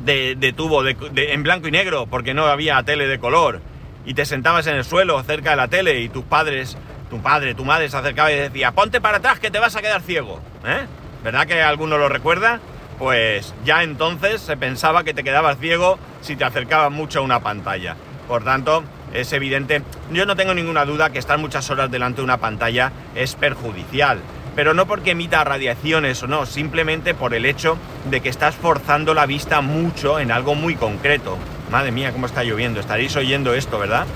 De, 0.04 0.52
tubo 0.54 0.82
de, 0.82 0.96
en 1.32 1.42
blanco 1.42 1.68
y 1.68 1.70
negro, 1.70 2.06
porque 2.06 2.34
no 2.34 2.44
había 2.44 2.82
tele 2.82 3.06
de 3.06 3.18
color, 3.18 3.62
y 4.04 4.12
te 4.12 4.26
sentabas 4.26 4.66
en 4.66 4.76
el 4.76 4.84
suelo 4.84 5.22
cerca 5.22 5.50
de 5.50 5.56
la 5.56 5.68
tele 5.68 6.00
y 6.00 6.10
tus 6.10 6.24
padres, 6.24 6.76
tu 7.08 7.22
padre, 7.22 7.54
tu 7.54 7.64
madre 7.64 7.88
se 7.88 7.96
acercaba 7.96 8.30
y 8.30 8.36
decía, 8.36 8.72
ponte 8.72 9.00
para 9.00 9.18
atrás 9.18 9.38
que 9.38 9.50
te 9.50 9.58
vas 9.58 9.74
a 9.76 9.80
quedar 9.80 10.02
ciego, 10.02 10.40
¿eh? 10.66 10.86
¿Verdad 11.22 11.46
que 11.46 11.62
alguno 11.62 11.96
lo 11.96 12.10
recuerda? 12.10 12.60
Pues 12.98 13.54
ya 13.64 13.82
entonces 13.82 14.42
se 14.42 14.58
pensaba 14.58 15.04
que 15.04 15.14
te 15.14 15.24
quedabas 15.24 15.58
ciego 15.58 15.98
si 16.20 16.36
te 16.36 16.44
acercabas 16.44 16.92
mucho 16.92 17.20
a 17.20 17.22
una 17.22 17.40
pantalla. 17.40 17.96
Por 18.28 18.44
tanto, 18.44 18.84
es 19.14 19.32
evidente, 19.32 19.82
yo 20.12 20.26
no 20.26 20.36
tengo 20.36 20.52
ninguna 20.54 20.84
duda 20.84 21.10
que 21.10 21.18
estar 21.18 21.38
muchas 21.38 21.70
horas 21.70 21.90
delante 21.90 22.16
de 22.18 22.24
una 22.24 22.38
pantalla 22.38 22.92
es 23.14 23.34
perjudicial, 23.36 24.18
pero 24.54 24.74
no 24.74 24.86
porque 24.86 25.12
emita 25.12 25.42
radiaciones 25.44 26.22
o 26.22 26.26
no, 26.26 26.46
simplemente 26.46 27.14
por 27.14 27.32
el 27.32 27.46
hecho 27.46 27.78
de 28.10 28.20
que 28.20 28.28
estás 28.28 28.54
forzando 28.54 29.14
la 29.14 29.26
vista 29.26 29.60
mucho 29.60 30.18
en 30.18 30.30
algo 30.30 30.54
muy 30.54 30.74
concreto. 30.74 31.38
Madre 31.70 31.92
mía, 31.92 32.12
cómo 32.12 32.26
está 32.26 32.44
lloviendo, 32.44 32.80
estaréis 32.80 33.16
oyendo 33.16 33.54
esto, 33.54 33.78
¿verdad? 33.78 34.06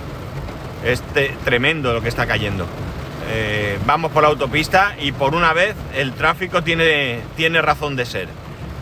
Es 0.84 1.02
tremendo 1.44 1.92
lo 1.92 2.02
que 2.02 2.08
está 2.08 2.26
cayendo. 2.26 2.66
Eh, 3.30 3.78
vamos 3.86 4.10
por 4.10 4.22
la 4.22 4.30
autopista 4.30 4.94
y 5.00 5.12
por 5.12 5.34
una 5.34 5.52
vez 5.52 5.74
el 5.94 6.12
tráfico 6.12 6.62
tiene, 6.62 7.20
tiene 7.36 7.60
razón 7.62 7.94
de 7.94 8.06
ser. 8.06 8.28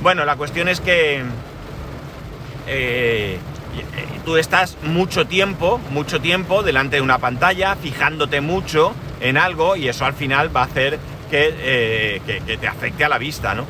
Bueno, 0.02 0.24
la 0.24 0.36
cuestión 0.36 0.68
es 0.68 0.80
que 0.80 1.22
eh, 2.66 3.38
tú 4.24 4.36
estás 4.36 4.76
mucho 4.82 5.26
tiempo, 5.26 5.80
mucho 5.90 6.20
tiempo 6.20 6.62
delante 6.62 6.96
de 6.96 7.02
una 7.02 7.18
pantalla, 7.18 7.76
fijándote 7.76 8.40
mucho 8.40 8.94
en 9.20 9.36
algo 9.36 9.76
y 9.76 9.88
eso 9.88 10.04
al 10.04 10.14
final 10.14 10.54
va 10.54 10.62
a 10.62 10.64
hacer 10.64 10.98
que, 11.30 11.54
eh, 11.58 12.20
te 12.60 12.68
afecte 12.68 13.04
a 13.04 13.08
la 13.08 13.18
vista, 13.18 13.54
¿no? 13.54 13.64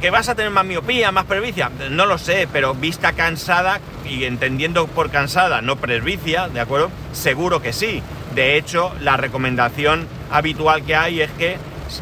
¿Que 0.00 0.10
vas 0.10 0.30
a 0.30 0.34
tener 0.34 0.50
más 0.50 0.64
miopía, 0.64 1.12
más 1.12 1.26
presbicia? 1.26 1.70
No 1.90 2.06
lo 2.06 2.16
sé, 2.16 2.48
pero 2.50 2.74
vista 2.74 3.12
cansada 3.12 3.80
y 4.08 4.24
entendiendo 4.24 4.86
por 4.86 5.10
cansada, 5.10 5.60
no 5.60 5.76
presbicia, 5.76 6.48
¿de 6.48 6.60
acuerdo? 6.60 6.90
Seguro 7.12 7.60
que 7.60 7.74
sí. 7.74 8.02
De 8.34 8.56
hecho, 8.56 8.94
la 9.00 9.18
recomendación 9.18 10.06
habitual 10.30 10.84
que 10.84 10.96
hay 10.96 11.20
es 11.20 11.30
que 11.32 11.58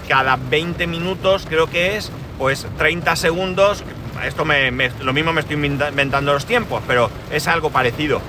cada 0.06 0.36
20 0.36 0.86
minutos, 0.86 1.46
creo 1.48 1.68
que 1.68 1.96
es, 1.96 2.12
pues 2.38 2.66
30 2.76 3.16
segundos, 3.16 3.82
esto 4.24 4.44
me, 4.44 4.70
lo 5.02 5.12
mismo 5.12 5.32
me 5.32 5.40
estoy 5.40 5.56
inventando 5.56 6.32
los 6.32 6.46
tiempos, 6.46 6.82
pero 6.86 7.10
es 7.30 7.46
algo 7.48 7.70
parecido. 7.70 8.20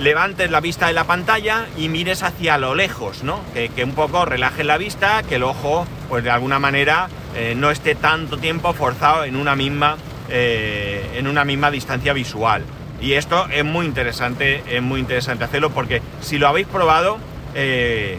Levantes 0.00 0.50
la 0.50 0.60
vista 0.60 0.86
de 0.86 0.92
la 0.92 1.04
pantalla 1.04 1.66
y 1.76 1.88
mires 1.88 2.22
hacia 2.22 2.56
lo 2.56 2.74
lejos, 2.74 3.24
¿no? 3.24 3.40
Que, 3.52 3.82
un 3.82 3.94
poco 3.94 4.24
relajes 4.24 4.64
la 4.64 4.78
vista, 4.78 5.22
que 5.24 5.36
el 5.36 5.42
ojo, 5.42 5.86
pues 6.08 6.22
de 6.22 6.30
alguna 6.30 6.58
manera, 6.58 7.08
eh, 7.34 7.54
no 7.56 7.70
esté 7.70 7.94
tanto 7.94 8.38
tiempo 8.38 8.72
forzado 8.74 9.24
en 9.24 9.34
una 9.34 9.56
misma, 9.56 9.96
eh, 10.28 11.14
en 11.16 11.26
una 11.26 11.44
misma 11.44 11.70
distancia 11.70 12.12
visual. 12.12 12.62
Y 13.00 13.14
esto 13.14 13.46
es 13.50 13.64
muy 13.64 13.86
interesante, 13.86 14.62
es 14.68 14.82
muy 14.82 15.00
interesante 15.00 15.44
hacerlo 15.44 15.70
porque 15.70 16.00
si 16.20 16.38
lo 16.38 16.48
habéis 16.48 16.66
probado, 16.66 17.18
eh, 17.54 18.18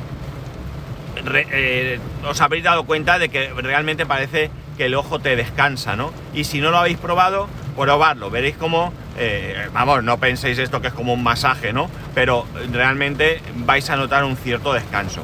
os 2.27 2.41
habréis 2.41 2.63
dado 2.63 2.83
cuenta 2.83 3.19
de 3.19 3.29
que 3.29 3.49
realmente 3.53 4.05
parece 4.05 4.49
que 4.79 4.85
el 4.85 4.95
ojo 4.95 5.19
te 5.19 5.35
descansa, 5.35 5.97
¿no? 5.97 6.13
Y 6.33 6.45
si 6.45 6.61
no 6.61 6.71
lo 6.71 6.77
habéis 6.77 6.97
probado, 6.97 7.49
probarlo, 7.75 8.29
veréis 8.29 8.55
cómo, 8.55 8.93
eh, 9.17 9.67
vamos, 9.73 10.05
no 10.05 10.17
penséis 10.19 10.57
esto 10.57 10.81
que 10.81 10.87
es 10.87 10.93
como 10.93 11.13
un 11.13 11.21
masaje, 11.21 11.73
¿no? 11.73 11.89
Pero 12.15 12.45
realmente 12.71 13.41
vais 13.57 13.89
a 13.89 13.97
notar 13.97 14.23
un 14.23 14.37
cierto 14.37 14.71
descanso. 14.71 15.21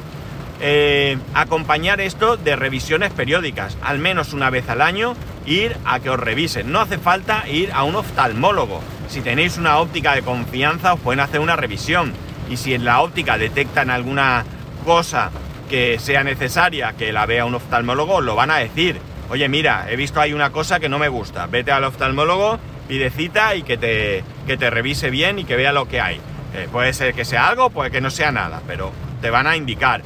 Eh, 0.59 1.17
acompañar 1.33 2.01
esto 2.01 2.35
de 2.35 2.57
revisiones 2.57 3.13
periódicas, 3.13 3.77
al 3.81 3.97
menos 3.97 4.33
una 4.33 4.49
vez 4.49 4.67
al 4.67 4.81
año, 4.81 5.15
ir 5.45 5.77
a 5.85 6.01
que 6.01 6.09
os 6.09 6.19
revisen. 6.19 6.69
No 6.69 6.81
hace 6.81 6.97
falta 6.97 7.47
ir 7.47 7.71
a 7.71 7.83
un 7.83 7.95
oftalmólogo. 7.95 8.81
Si 9.07 9.21
tenéis 9.21 9.57
una 9.57 9.77
óptica 9.77 10.15
de 10.15 10.21
confianza, 10.21 10.95
os 10.95 10.99
pueden 10.99 11.21
hacer 11.21 11.39
una 11.39 11.55
revisión. 11.55 12.11
Y 12.49 12.57
si 12.57 12.73
en 12.73 12.83
la 12.83 13.01
óptica 13.01 13.37
detectan 13.37 13.89
alguna 13.89 14.43
cosa 14.83 15.31
que 15.69 15.97
sea 15.97 16.25
necesaria 16.25 16.91
que 16.91 17.13
la 17.13 17.25
vea 17.25 17.45
un 17.45 17.55
oftalmólogo, 17.55 18.19
lo 18.19 18.35
van 18.35 18.51
a 18.51 18.57
decir 18.57 18.99
oye, 19.29 19.47
mira, 19.49 19.87
he 19.89 19.95
visto 19.95 20.21
ahí 20.21 20.33
una 20.33 20.51
cosa 20.51 20.79
que 20.79 20.89
no 20.89 20.99
me 20.99 21.07
gusta, 21.07 21.47
vete 21.47 21.71
al 21.71 21.83
oftalmólogo, 21.83 22.59
pide 22.87 23.09
cita 23.09 23.55
y 23.55 23.63
que 23.63 23.77
te, 23.77 24.23
te 24.45 24.69
revise 24.69 25.09
bien 25.09 25.39
y 25.39 25.45
que 25.45 25.55
vea 25.55 25.71
lo 25.71 25.87
que 25.87 26.01
hay. 26.01 26.19
Eh, 26.53 26.67
puede 26.71 26.93
ser 26.93 27.13
que 27.13 27.25
sea 27.25 27.47
algo, 27.47 27.69
puede 27.69 27.91
que 27.91 28.01
no 28.01 28.09
sea 28.09 28.31
nada, 28.31 28.61
pero 28.67 28.91
te 29.21 29.29
van 29.29 29.47
a 29.47 29.57
indicar. 29.57 30.01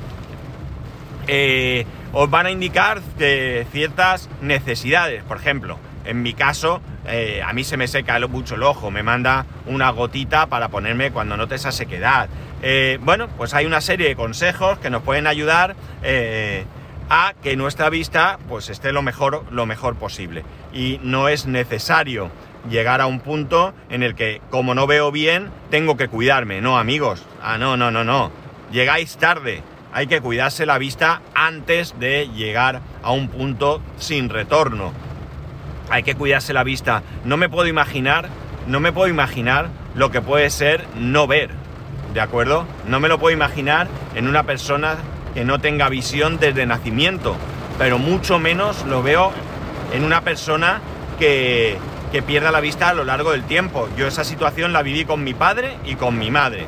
Eh, 1.28 1.86
os 2.12 2.30
van 2.30 2.48
a 2.48 2.52
indicar 2.52 3.02
ciertas 3.72 4.30
necesidades, 4.42 5.24
por 5.24 5.38
ejemplo, 5.38 5.78
en 6.06 6.24
mi 6.24 6.34
caso, 6.34 6.82
eh, 7.06 7.44
a 7.46 7.54
mí 7.54 7.64
se 7.64 7.78
me 7.78 7.88
seca 7.88 8.20
mucho 8.28 8.56
el 8.56 8.64
ojo, 8.64 8.90
me 8.90 9.04
manda 9.04 9.46
una 9.68 9.92
gotita 9.92 10.48
para 10.48 10.70
ponerme 10.70 11.12
cuando 11.12 11.38
note 11.38 11.56
esa 11.56 11.72
sequedad. 11.72 12.30
bueno, 13.02 13.28
pues 13.38 13.54
hay 13.54 13.68
una 13.68 13.80
serie 13.80 14.08
de 14.08 14.16
consejos 14.16 14.80
que 14.80 14.90
nos 14.90 15.04
pueden 15.04 15.28
ayudar 15.28 15.76
a 17.10 17.34
que 17.42 17.56
nuestra 17.56 17.90
vista 17.90 18.38
pues 18.48 18.70
esté 18.70 18.92
lo 18.94 19.02
mejor, 19.02 19.44
lo 19.52 19.66
mejor 19.66 19.96
posible. 19.96 20.44
Y 20.74 21.00
no 21.04 21.28
es 21.28 21.48
necesario 21.48 22.30
llegar 22.70 23.02
a 23.02 23.08
un 23.08 23.20
punto 23.20 23.74
en 23.90 24.04
el 24.04 24.16
que, 24.16 24.42
como 24.50 24.76
no 24.76 24.88
veo 24.88 25.12
bien, 25.12 25.50
tengo 25.70 25.98
que 25.98 26.08
cuidarme. 26.08 26.62
No, 26.62 26.78
amigos. 26.78 27.26
Ah, 27.42 27.58
no, 27.58 27.78
no, 27.78 27.92
no, 27.92 28.04
no. 28.04 28.32
Llegáis 28.72 29.18
tarde. 29.18 29.64
Hay 29.92 30.06
que 30.06 30.22
cuidarse 30.22 30.68
la 30.68 30.78
vista 30.78 31.22
antes 31.34 32.00
de 32.00 32.30
llegar 32.30 32.82
a 33.02 33.12
un 33.12 33.30
punto 33.30 33.82
sin 33.98 34.30
retorno. 34.30 34.94
Hay 35.90 36.04
que 36.04 36.14
cuidarse 36.14 36.54
la 36.54 36.64
vista. 36.64 37.02
No 37.26 37.38
me 37.38 37.50
puedo 37.50 37.68
imaginar, 37.68 38.30
no 38.68 38.80
me 38.80 38.94
puedo 38.94 39.08
imaginar 39.08 39.70
lo 39.96 40.12
que 40.12 40.22
puede 40.22 40.52
ser 40.52 40.86
no 40.96 41.26
ver. 41.26 41.50
¿De 42.14 42.22
acuerdo? 42.22 42.68
No 42.88 43.00
me 43.00 43.08
lo 43.08 43.18
puedo 43.18 43.36
imaginar 43.36 43.88
en 44.14 44.28
una 44.28 44.44
persona 44.44 44.98
que 45.34 45.46
no 45.46 45.60
tenga 45.60 45.90
visión 45.90 46.40
desde 46.40 46.66
nacimiento, 46.66 47.36
pero 47.78 47.98
mucho 47.98 48.40
menos 48.40 48.86
lo 48.86 49.04
veo 49.04 49.32
en 49.94 50.04
una 50.04 50.22
persona 50.22 50.82
que, 51.18 51.78
que 52.12 52.22
pierda 52.22 52.52
la 52.52 52.60
vista 52.60 52.90
a 52.90 52.94
lo 52.94 53.04
largo 53.04 53.32
del 53.32 53.44
tiempo. 53.44 53.88
Yo 53.98 54.08
esa 54.08 54.24
situación 54.24 54.74
la 54.74 54.82
viví 54.82 55.06
con 55.06 55.24
mi 55.24 55.34
padre 55.34 55.78
y 55.86 55.96
con 55.96 56.18
mi 56.18 56.32
madre. 56.32 56.68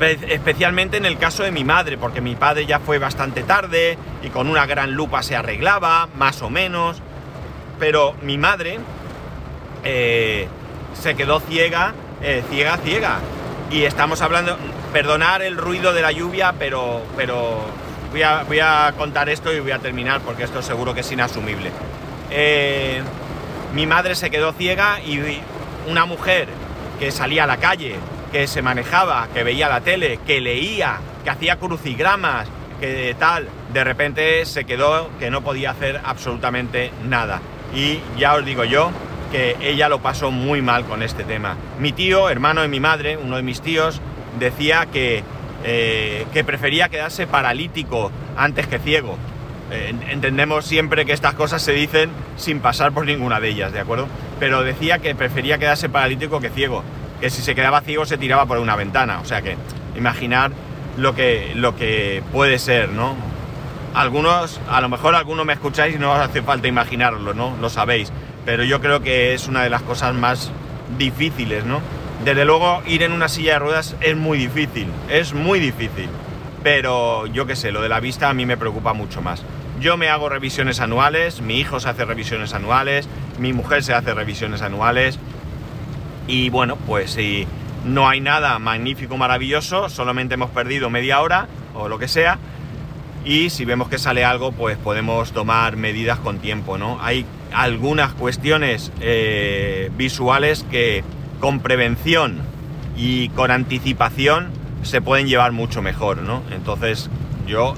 Especialmente 0.00 0.98
en 0.98 1.06
el 1.06 1.16
caso 1.16 1.42
de 1.42 1.50
mi 1.50 1.64
madre, 1.64 1.96
porque 1.96 2.20
mi 2.20 2.34
padre 2.34 2.66
ya 2.66 2.80
fue 2.80 2.98
bastante 2.98 3.42
tarde 3.42 3.96
y 4.22 4.28
con 4.28 4.48
una 4.48 4.66
gran 4.66 4.92
lupa 4.92 5.22
se 5.22 5.34
arreglaba, 5.34 6.08
más 6.16 6.42
o 6.42 6.50
menos. 6.50 7.00
Pero 7.78 8.14
mi 8.22 8.36
madre 8.36 8.78
eh, 9.84 10.48
se 10.94 11.14
quedó 11.14 11.40
ciega, 11.40 11.94
eh, 12.22 12.42
ciega, 12.50 12.76
ciega. 12.78 13.18
Y 13.70 13.82
estamos 13.82 14.20
hablando, 14.20 14.56
perdonar 14.92 15.42
el 15.42 15.56
ruido 15.56 15.92
de 15.92 16.02
la 16.02 16.12
lluvia, 16.12 16.54
pero, 16.58 17.02
pero 17.16 17.60
voy, 18.10 18.60
a, 18.60 18.92
contar 18.96 19.28
esto 19.28 19.52
y 19.52 19.60
voy 19.60 19.72
a 19.72 19.78
terminar 19.78 20.20
porque 20.20 20.44
esto 20.44 20.62
seguro 20.62 20.94
que 20.94 21.00
es 21.00 21.12
inasumible. 21.12 21.70
Eh, 22.30 23.02
mi 23.74 23.86
madre 23.86 24.14
se 24.14 24.30
quedó 24.30 24.52
ciega 24.52 25.00
y 25.00 25.20
una 25.88 26.06
mujer 26.06 26.48
que 26.98 27.10
salía 27.10 27.44
a 27.44 27.46
la 27.46 27.58
calle, 27.58 27.96
que 28.32 28.46
se 28.46 28.62
manejaba, 28.62 29.28
que 29.32 29.42
veía 29.42 29.68
la 29.68 29.80
tele, 29.80 30.20
que 30.26 30.40
leía, 30.40 30.98
que 31.24 31.30
hacía 31.30 31.56
crucigramas, 31.56 32.48
que 32.80 33.14
tal, 33.18 33.48
de 33.72 33.84
repente 33.84 34.44
se 34.46 34.64
quedó 34.64 35.10
que 35.18 35.30
no 35.30 35.42
podía 35.42 35.70
hacer 35.70 36.00
absolutamente 36.04 36.90
nada. 37.04 37.40
Y 37.74 38.00
ya 38.18 38.34
os 38.34 38.44
digo 38.44 38.64
yo 38.64 38.90
que 39.30 39.56
ella 39.60 39.88
lo 39.88 40.00
pasó 40.00 40.30
muy 40.30 40.62
mal 40.62 40.84
con 40.84 41.02
este 41.02 41.24
tema. 41.24 41.56
Mi 41.78 41.92
tío, 41.92 42.30
hermano 42.30 42.62
de 42.62 42.68
mi 42.68 42.80
madre, 42.80 43.16
uno 43.16 43.36
de 43.36 43.42
mis 43.42 43.60
tíos, 43.60 44.00
decía 44.38 44.86
que, 44.86 45.22
eh, 45.64 46.26
que 46.32 46.44
prefería 46.44 46.88
quedarse 46.88 47.26
paralítico 47.26 48.10
antes 48.36 48.66
que 48.66 48.78
ciego. 48.78 49.16
Eh, 49.70 49.92
entendemos 50.10 50.64
siempre 50.64 51.04
que 51.04 51.12
estas 51.12 51.34
cosas 51.34 51.60
se 51.60 51.72
dicen 51.72 52.10
sin 52.36 52.60
pasar 52.60 52.92
por 52.92 53.04
ninguna 53.04 53.40
de 53.40 53.48
ellas, 53.48 53.72
¿de 53.72 53.80
acuerdo? 53.80 54.06
Pero 54.38 54.62
decía 54.62 55.00
que 55.00 55.14
prefería 55.14 55.58
quedarse 55.58 55.88
paralítico 55.88 56.40
que 56.40 56.50
ciego, 56.50 56.84
que 57.20 57.30
si 57.30 57.42
se 57.42 57.54
quedaba 57.54 57.80
ciego 57.80 58.06
se 58.06 58.16
tiraba 58.16 58.46
por 58.46 58.58
una 58.58 58.76
ventana, 58.76 59.18
o 59.20 59.24
sea 59.24 59.42
que 59.42 59.56
imaginar 59.96 60.52
lo 60.96 61.14
que, 61.14 61.52
lo 61.56 61.74
que 61.74 62.22
puede 62.32 62.58
ser, 62.58 62.90
¿no? 62.90 63.16
Algunos, 63.94 64.60
a 64.68 64.80
lo 64.80 64.88
mejor 64.88 65.14
algunos 65.14 65.46
me 65.46 65.54
escucháis 65.54 65.96
y 65.96 65.98
no 65.98 66.12
os 66.12 66.20
hace 66.20 66.42
falta 66.42 66.68
imaginarlo, 66.68 67.34
¿no? 67.34 67.56
Lo 67.60 67.68
sabéis, 67.68 68.12
pero 68.44 68.62
yo 68.62 68.80
creo 68.80 69.00
que 69.00 69.34
es 69.34 69.48
una 69.48 69.62
de 69.62 69.70
las 69.70 69.82
cosas 69.82 70.14
más 70.14 70.52
difíciles, 70.96 71.64
¿no? 71.64 71.80
Desde 72.26 72.44
luego, 72.44 72.82
ir 72.88 73.04
en 73.04 73.12
una 73.12 73.28
silla 73.28 73.52
de 73.52 73.58
ruedas 73.60 73.94
es 74.00 74.16
muy 74.16 74.36
difícil, 74.36 74.88
es 75.08 75.32
muy 75.32 75.60
difícil. 75.60 76.08
Pero 76.64 77.28
yo 77.28 77.46
qué 77.46 77.54
sé, 77.54 77.70
lo 77.70 77.82
de 77.82 77.88
la 77.88 78.00
vista 78.00 78.28
a 78.28 78.34
mí 78.34 78.44
me 78.44 78.56
preocupa 78.56 78.92
mucho 78.94 79.22
más. 79.22 79.44
Yo 79.78 79.96
me 79.96 80.08
hago 80.08 80.28
revisiones 80.28 80.80
anuales, 80.80 81.40
mi 81.40 81.60
hijo 81.60 81.78
se 81.78 81.88
hace 81.88 82.04
revisiones 82.04 82.52
anuales, 82.52 83.08
mi 83.38 83.52
mujer 83.52 83.84
se 83.84 83.94
hace 83.94 84.12
revisiones 84.12 84.60
anuales. 84.60 85.20
Y 86.26 86.50
bueno, 86.50 86.74
pues 86.74 87.12
si 87.12 87.46
no 87.84 88.08
hay 88.08 88.20
nada 88.20 88.58
magnífico, 88.58 89.16
maravilloso, 89.16 89.88
solamente 89.88 90.34
hemos 90.34 90.50
perdido 90.50 90.90
media 90.90 91.20
hora 91.20 91.46
o 91.76 91.88
lo 91.88 92.00
que 92.00 92.08
sea. 92.08 92.38
Y 93.24 93.50
si 93.50 93.64
vemos 93.64 93.88
que 93.88 93.98
sale 93.98 94.24
algo, 94.24 94.50
pues 94.50 94.76
podemos 94.78 95.30
tomar 95.30 95.76
medidas 95.76 96.18
con 96.18 96.40
tiempo, 96.40 96.76
¿no? 96.76 96.98
Hay 97.00 97.24
algunas 97.52 98.14
cuestiones 98.14 98.90
eh, 99.00 99.92
visuales 99.96 100.66
que 100.72 101.04
con 101.40 101.60
prevención 101.60 102.38
y 102.96 103.28
con 103.30 103.50
anticipación 103.50 104.48
se 104.82 105.00
pueden 105.00 105.26
llevar 105.26 105.52
mucho 105.52 105.82
mejor, 105.82 106.22
¿no? 106.22 106.42
Entonces 106.50 107.10
yo 107.46 107.74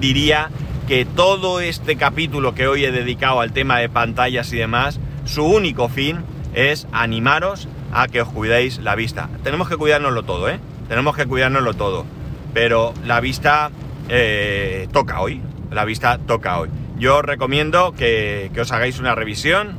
diría 0.00 0.50
que 0.88 1.04
todo 1.04 1.60
este 1.60 1.96
capítulo 1.96 2.54
que 2.54 2.66
hoy 2.66 2.84
he 2.84 2.92
dedicado 2.92 3.40
al 3.40 3.52
tema 3.52 3.78
de 3.78 3.88
pantallas 3.88 4.52
y 4.52 4.56
demás, 4.56 4.98
su 5.24 5.44
único 5.44 5.88
fin 5.88 6.18
es 6.54 6.86
animaros 6.92 7.68
a 7.92 8.08
que 8.08 8.20
os 8.22 8.28
cuidéis 8.28 8.78
la 8.78 8.94
vista. 8.94 9.28
Tenemos 9.44 9.68
que 9.68 9.76
cuidárnoslo 9.76 10.22
todo, 10.24 10.48
¿eh? 10.48 10.58
Tenemos 10.88 11.16
que 11.16 11.26
cuidárnoslo 11.26 11.74
todo. 11.74 12.04
Pero 12.52 12.92
la 13.04 13.20
vista 13.20 13.70
eh, 14.08 14.88
toca 14.92 15.20
hoy. 15.20 15.40
La 15.70 15.84
vista 15.84 16.18
toca 16.18 16.58
hoy. 16.58 16.68
Yo 16.98 17.18
os 17.18 17.24
recomiendo 17.24 17.92
que 17.92 18.50
os 18.60 18.72
hagáis 18.72 18.98
una 18.98 19.14
revisión 19.14 19.78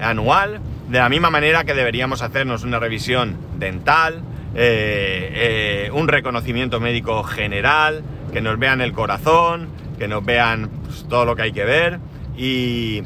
anual, 0.00 0.60
de 0.88 0.98
la 0.98 1.08
misma 1.08 1.30
manera 1.30 1.64
que 1.64 1.74
deberíamos 1.74 2.22
hacernos 2.22 2.62
una 2.64 2.78
revisión 2.78 3.36
dental, 3.58 4.22
eh, 4.54 5.86
eh, 5.86 5.90
un 5.92 6.08
reconocimiento 6.08 6.80
médico 6.80 7.22
general, 7.24 8.02
que 8.32 8.40
nos 8.40 8.58
vean 8.58 8.80
el 8.80 8.92
corazón, 8.92 9.68
que 9.98 10.08
nos 10.08 10.24
vean 10.24 10.68
pues, 10.84 11.06
todo 11.08 11.24
lo 11.24 11.36
que 11.36 11.42
hay 11.42 11.52
que 11.52 11.64
ver. 11.64 11.98
Y, 12.36 13.02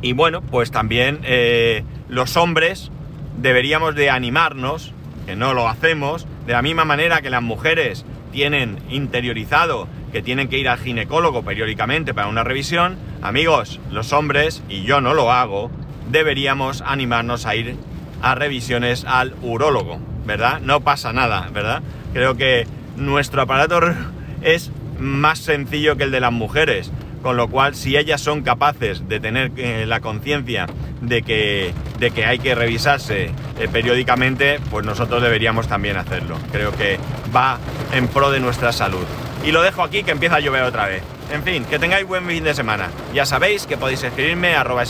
y 0.00 0.12
bueno, 0.12 0.42
pues 0.42 0.70
también 0.70 1.20
eh, 1.22 1.84
los 2.08 2.36
hombres 2.36 2.90
deberíamos 3.38 3.94
de 3.94 4.10
animarnos, 4.10 4.92
que 5.26 5.36
no 5.36 5.54
lo 5.54 5.68
hacemos, 5.68 6.26
de 6.46 6.52
la 6.52 6.62
misma 6.62 6.84
manera 6.84 7.22
que 7.22 7.30
las 7.30 7.42
mujeres 7.42 8.04
tienen 8.32 8.78
interiorizado 8.88 9.86
que 10.12 10.22
tienen 10.22 10.48
que 10.48 10.58
ir 10.58 10.68
al 10.68 10.78
ginecólogo 10.78 11.42
periódicamente 11.42 12.12
para 12.12 12.28
una 12.28 12.44
revisión, 12.44 12.96
amigos, 13.22 13.80
los 13.90 14.12
hombres, 14.12 14.62
y 14.68 14.82
yo 14.82 15.00
no 15.00 15.14
lo 15.14 15.32
hago, 15.32 15.70
deberíamos 16.12 16.82
animarnos 16.86 17.46
a 17.46 17.56
ir 17.56 17.76
a 18.20 18.34
revisiones 18.34 19.04
al 19.04 19.34
urólogo, 19.42 19.98
¿verdad? 20.24 20.60
No 20.60 20.82
pasa 20.82 21.12
nada, 21.12 21.48
¿verdad? 21.52 21.82
Creo 22.12 22.36
que 22.36 22.66
nuestro 22.96 23.42
aparato 23.42 23.80
es 24.42 24.70
más 24.98 25.40
sencillo 25.40 25.96
que 25.96 26.04
el 26.04 26.12
de 26.12 26.20
las 26.20 26.32
mujeres, 26.32 26.92
con 27.22 27.36
lo 27.36 27.48
cual 27.48 27.74
si 27.74 27.96
ellas 27.96 28.20
son 28.20 28.42
capaces 28.42 29.08
de 29.08 29.18
tener 29.20 29.52
eh, 29.56 29.86
la 29.86 30.00
conciencia 30.00 30.66
de 31.00 31.22
que, 31.22 31.72
de 31.98 32.10
que 32.10 32.26
hay 32.26 32.38
que 32.38 32.54
revisarse 32.54 33.30
eh, 33.58 33.68
periódicamente, 33.72 34.60
pues 34.70 34.84
nosotros 34.84 35.22
deberíamos 35.22 35.66
también 35.66 35.96
hacerlo. 35.96 36.36
Creo 36.52 36.72
que 36.72 36.98
va 37.34 37.58
en 37.92 38.06
pro 38.06 38.30
de 38.30 38.38
nuestra 38.38 38.72
salud. 38.72 39.04
Y 39.44 39.50
lo 39.50 39.62
dejo 39.62 39.82
aquí 39.82 40.04
que 40.04 40.12
empieza 40.12 40.36
a 40.36 40.40
llover 40.40 40.62
otra 40.62 40.86
vez. 40.86 41.02
En 41.32 41.42
fin, 41.42 41.64
que 41.64 41.78
tengáis 41.78 42.06
buen 42.06 42.26
fin 42.26 42.44
de 42.44 42.54
semana. 42.54 42.90
Ya 43.14 43.24
sabéis 43.24 43.66
que 43.66 43.76
podéis 43.76 44.04
escribirme 44.04 44.54
a 44.54 44.60
arroba 44.60 44.84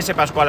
spascual 0.00 0.48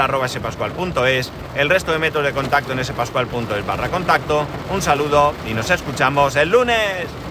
el 1.56 1.70
resto 1.70 1.92
de 1.92 2.00
métodos 2.00 2.26
de 2.28 2.34
contacto 2.34 2.74
en 2.74 2.84
spascual.es 2.84 3.66
barra 3.66 3.90
contacto. 3.90 4.46
Un 4.72 4.82
saludo 4.82 5.34
y 5.50 5.54
nos 5.54 5.70
escuchamos 5.70 6.36
el 6.36 6.50
lunes. 6.50 7.29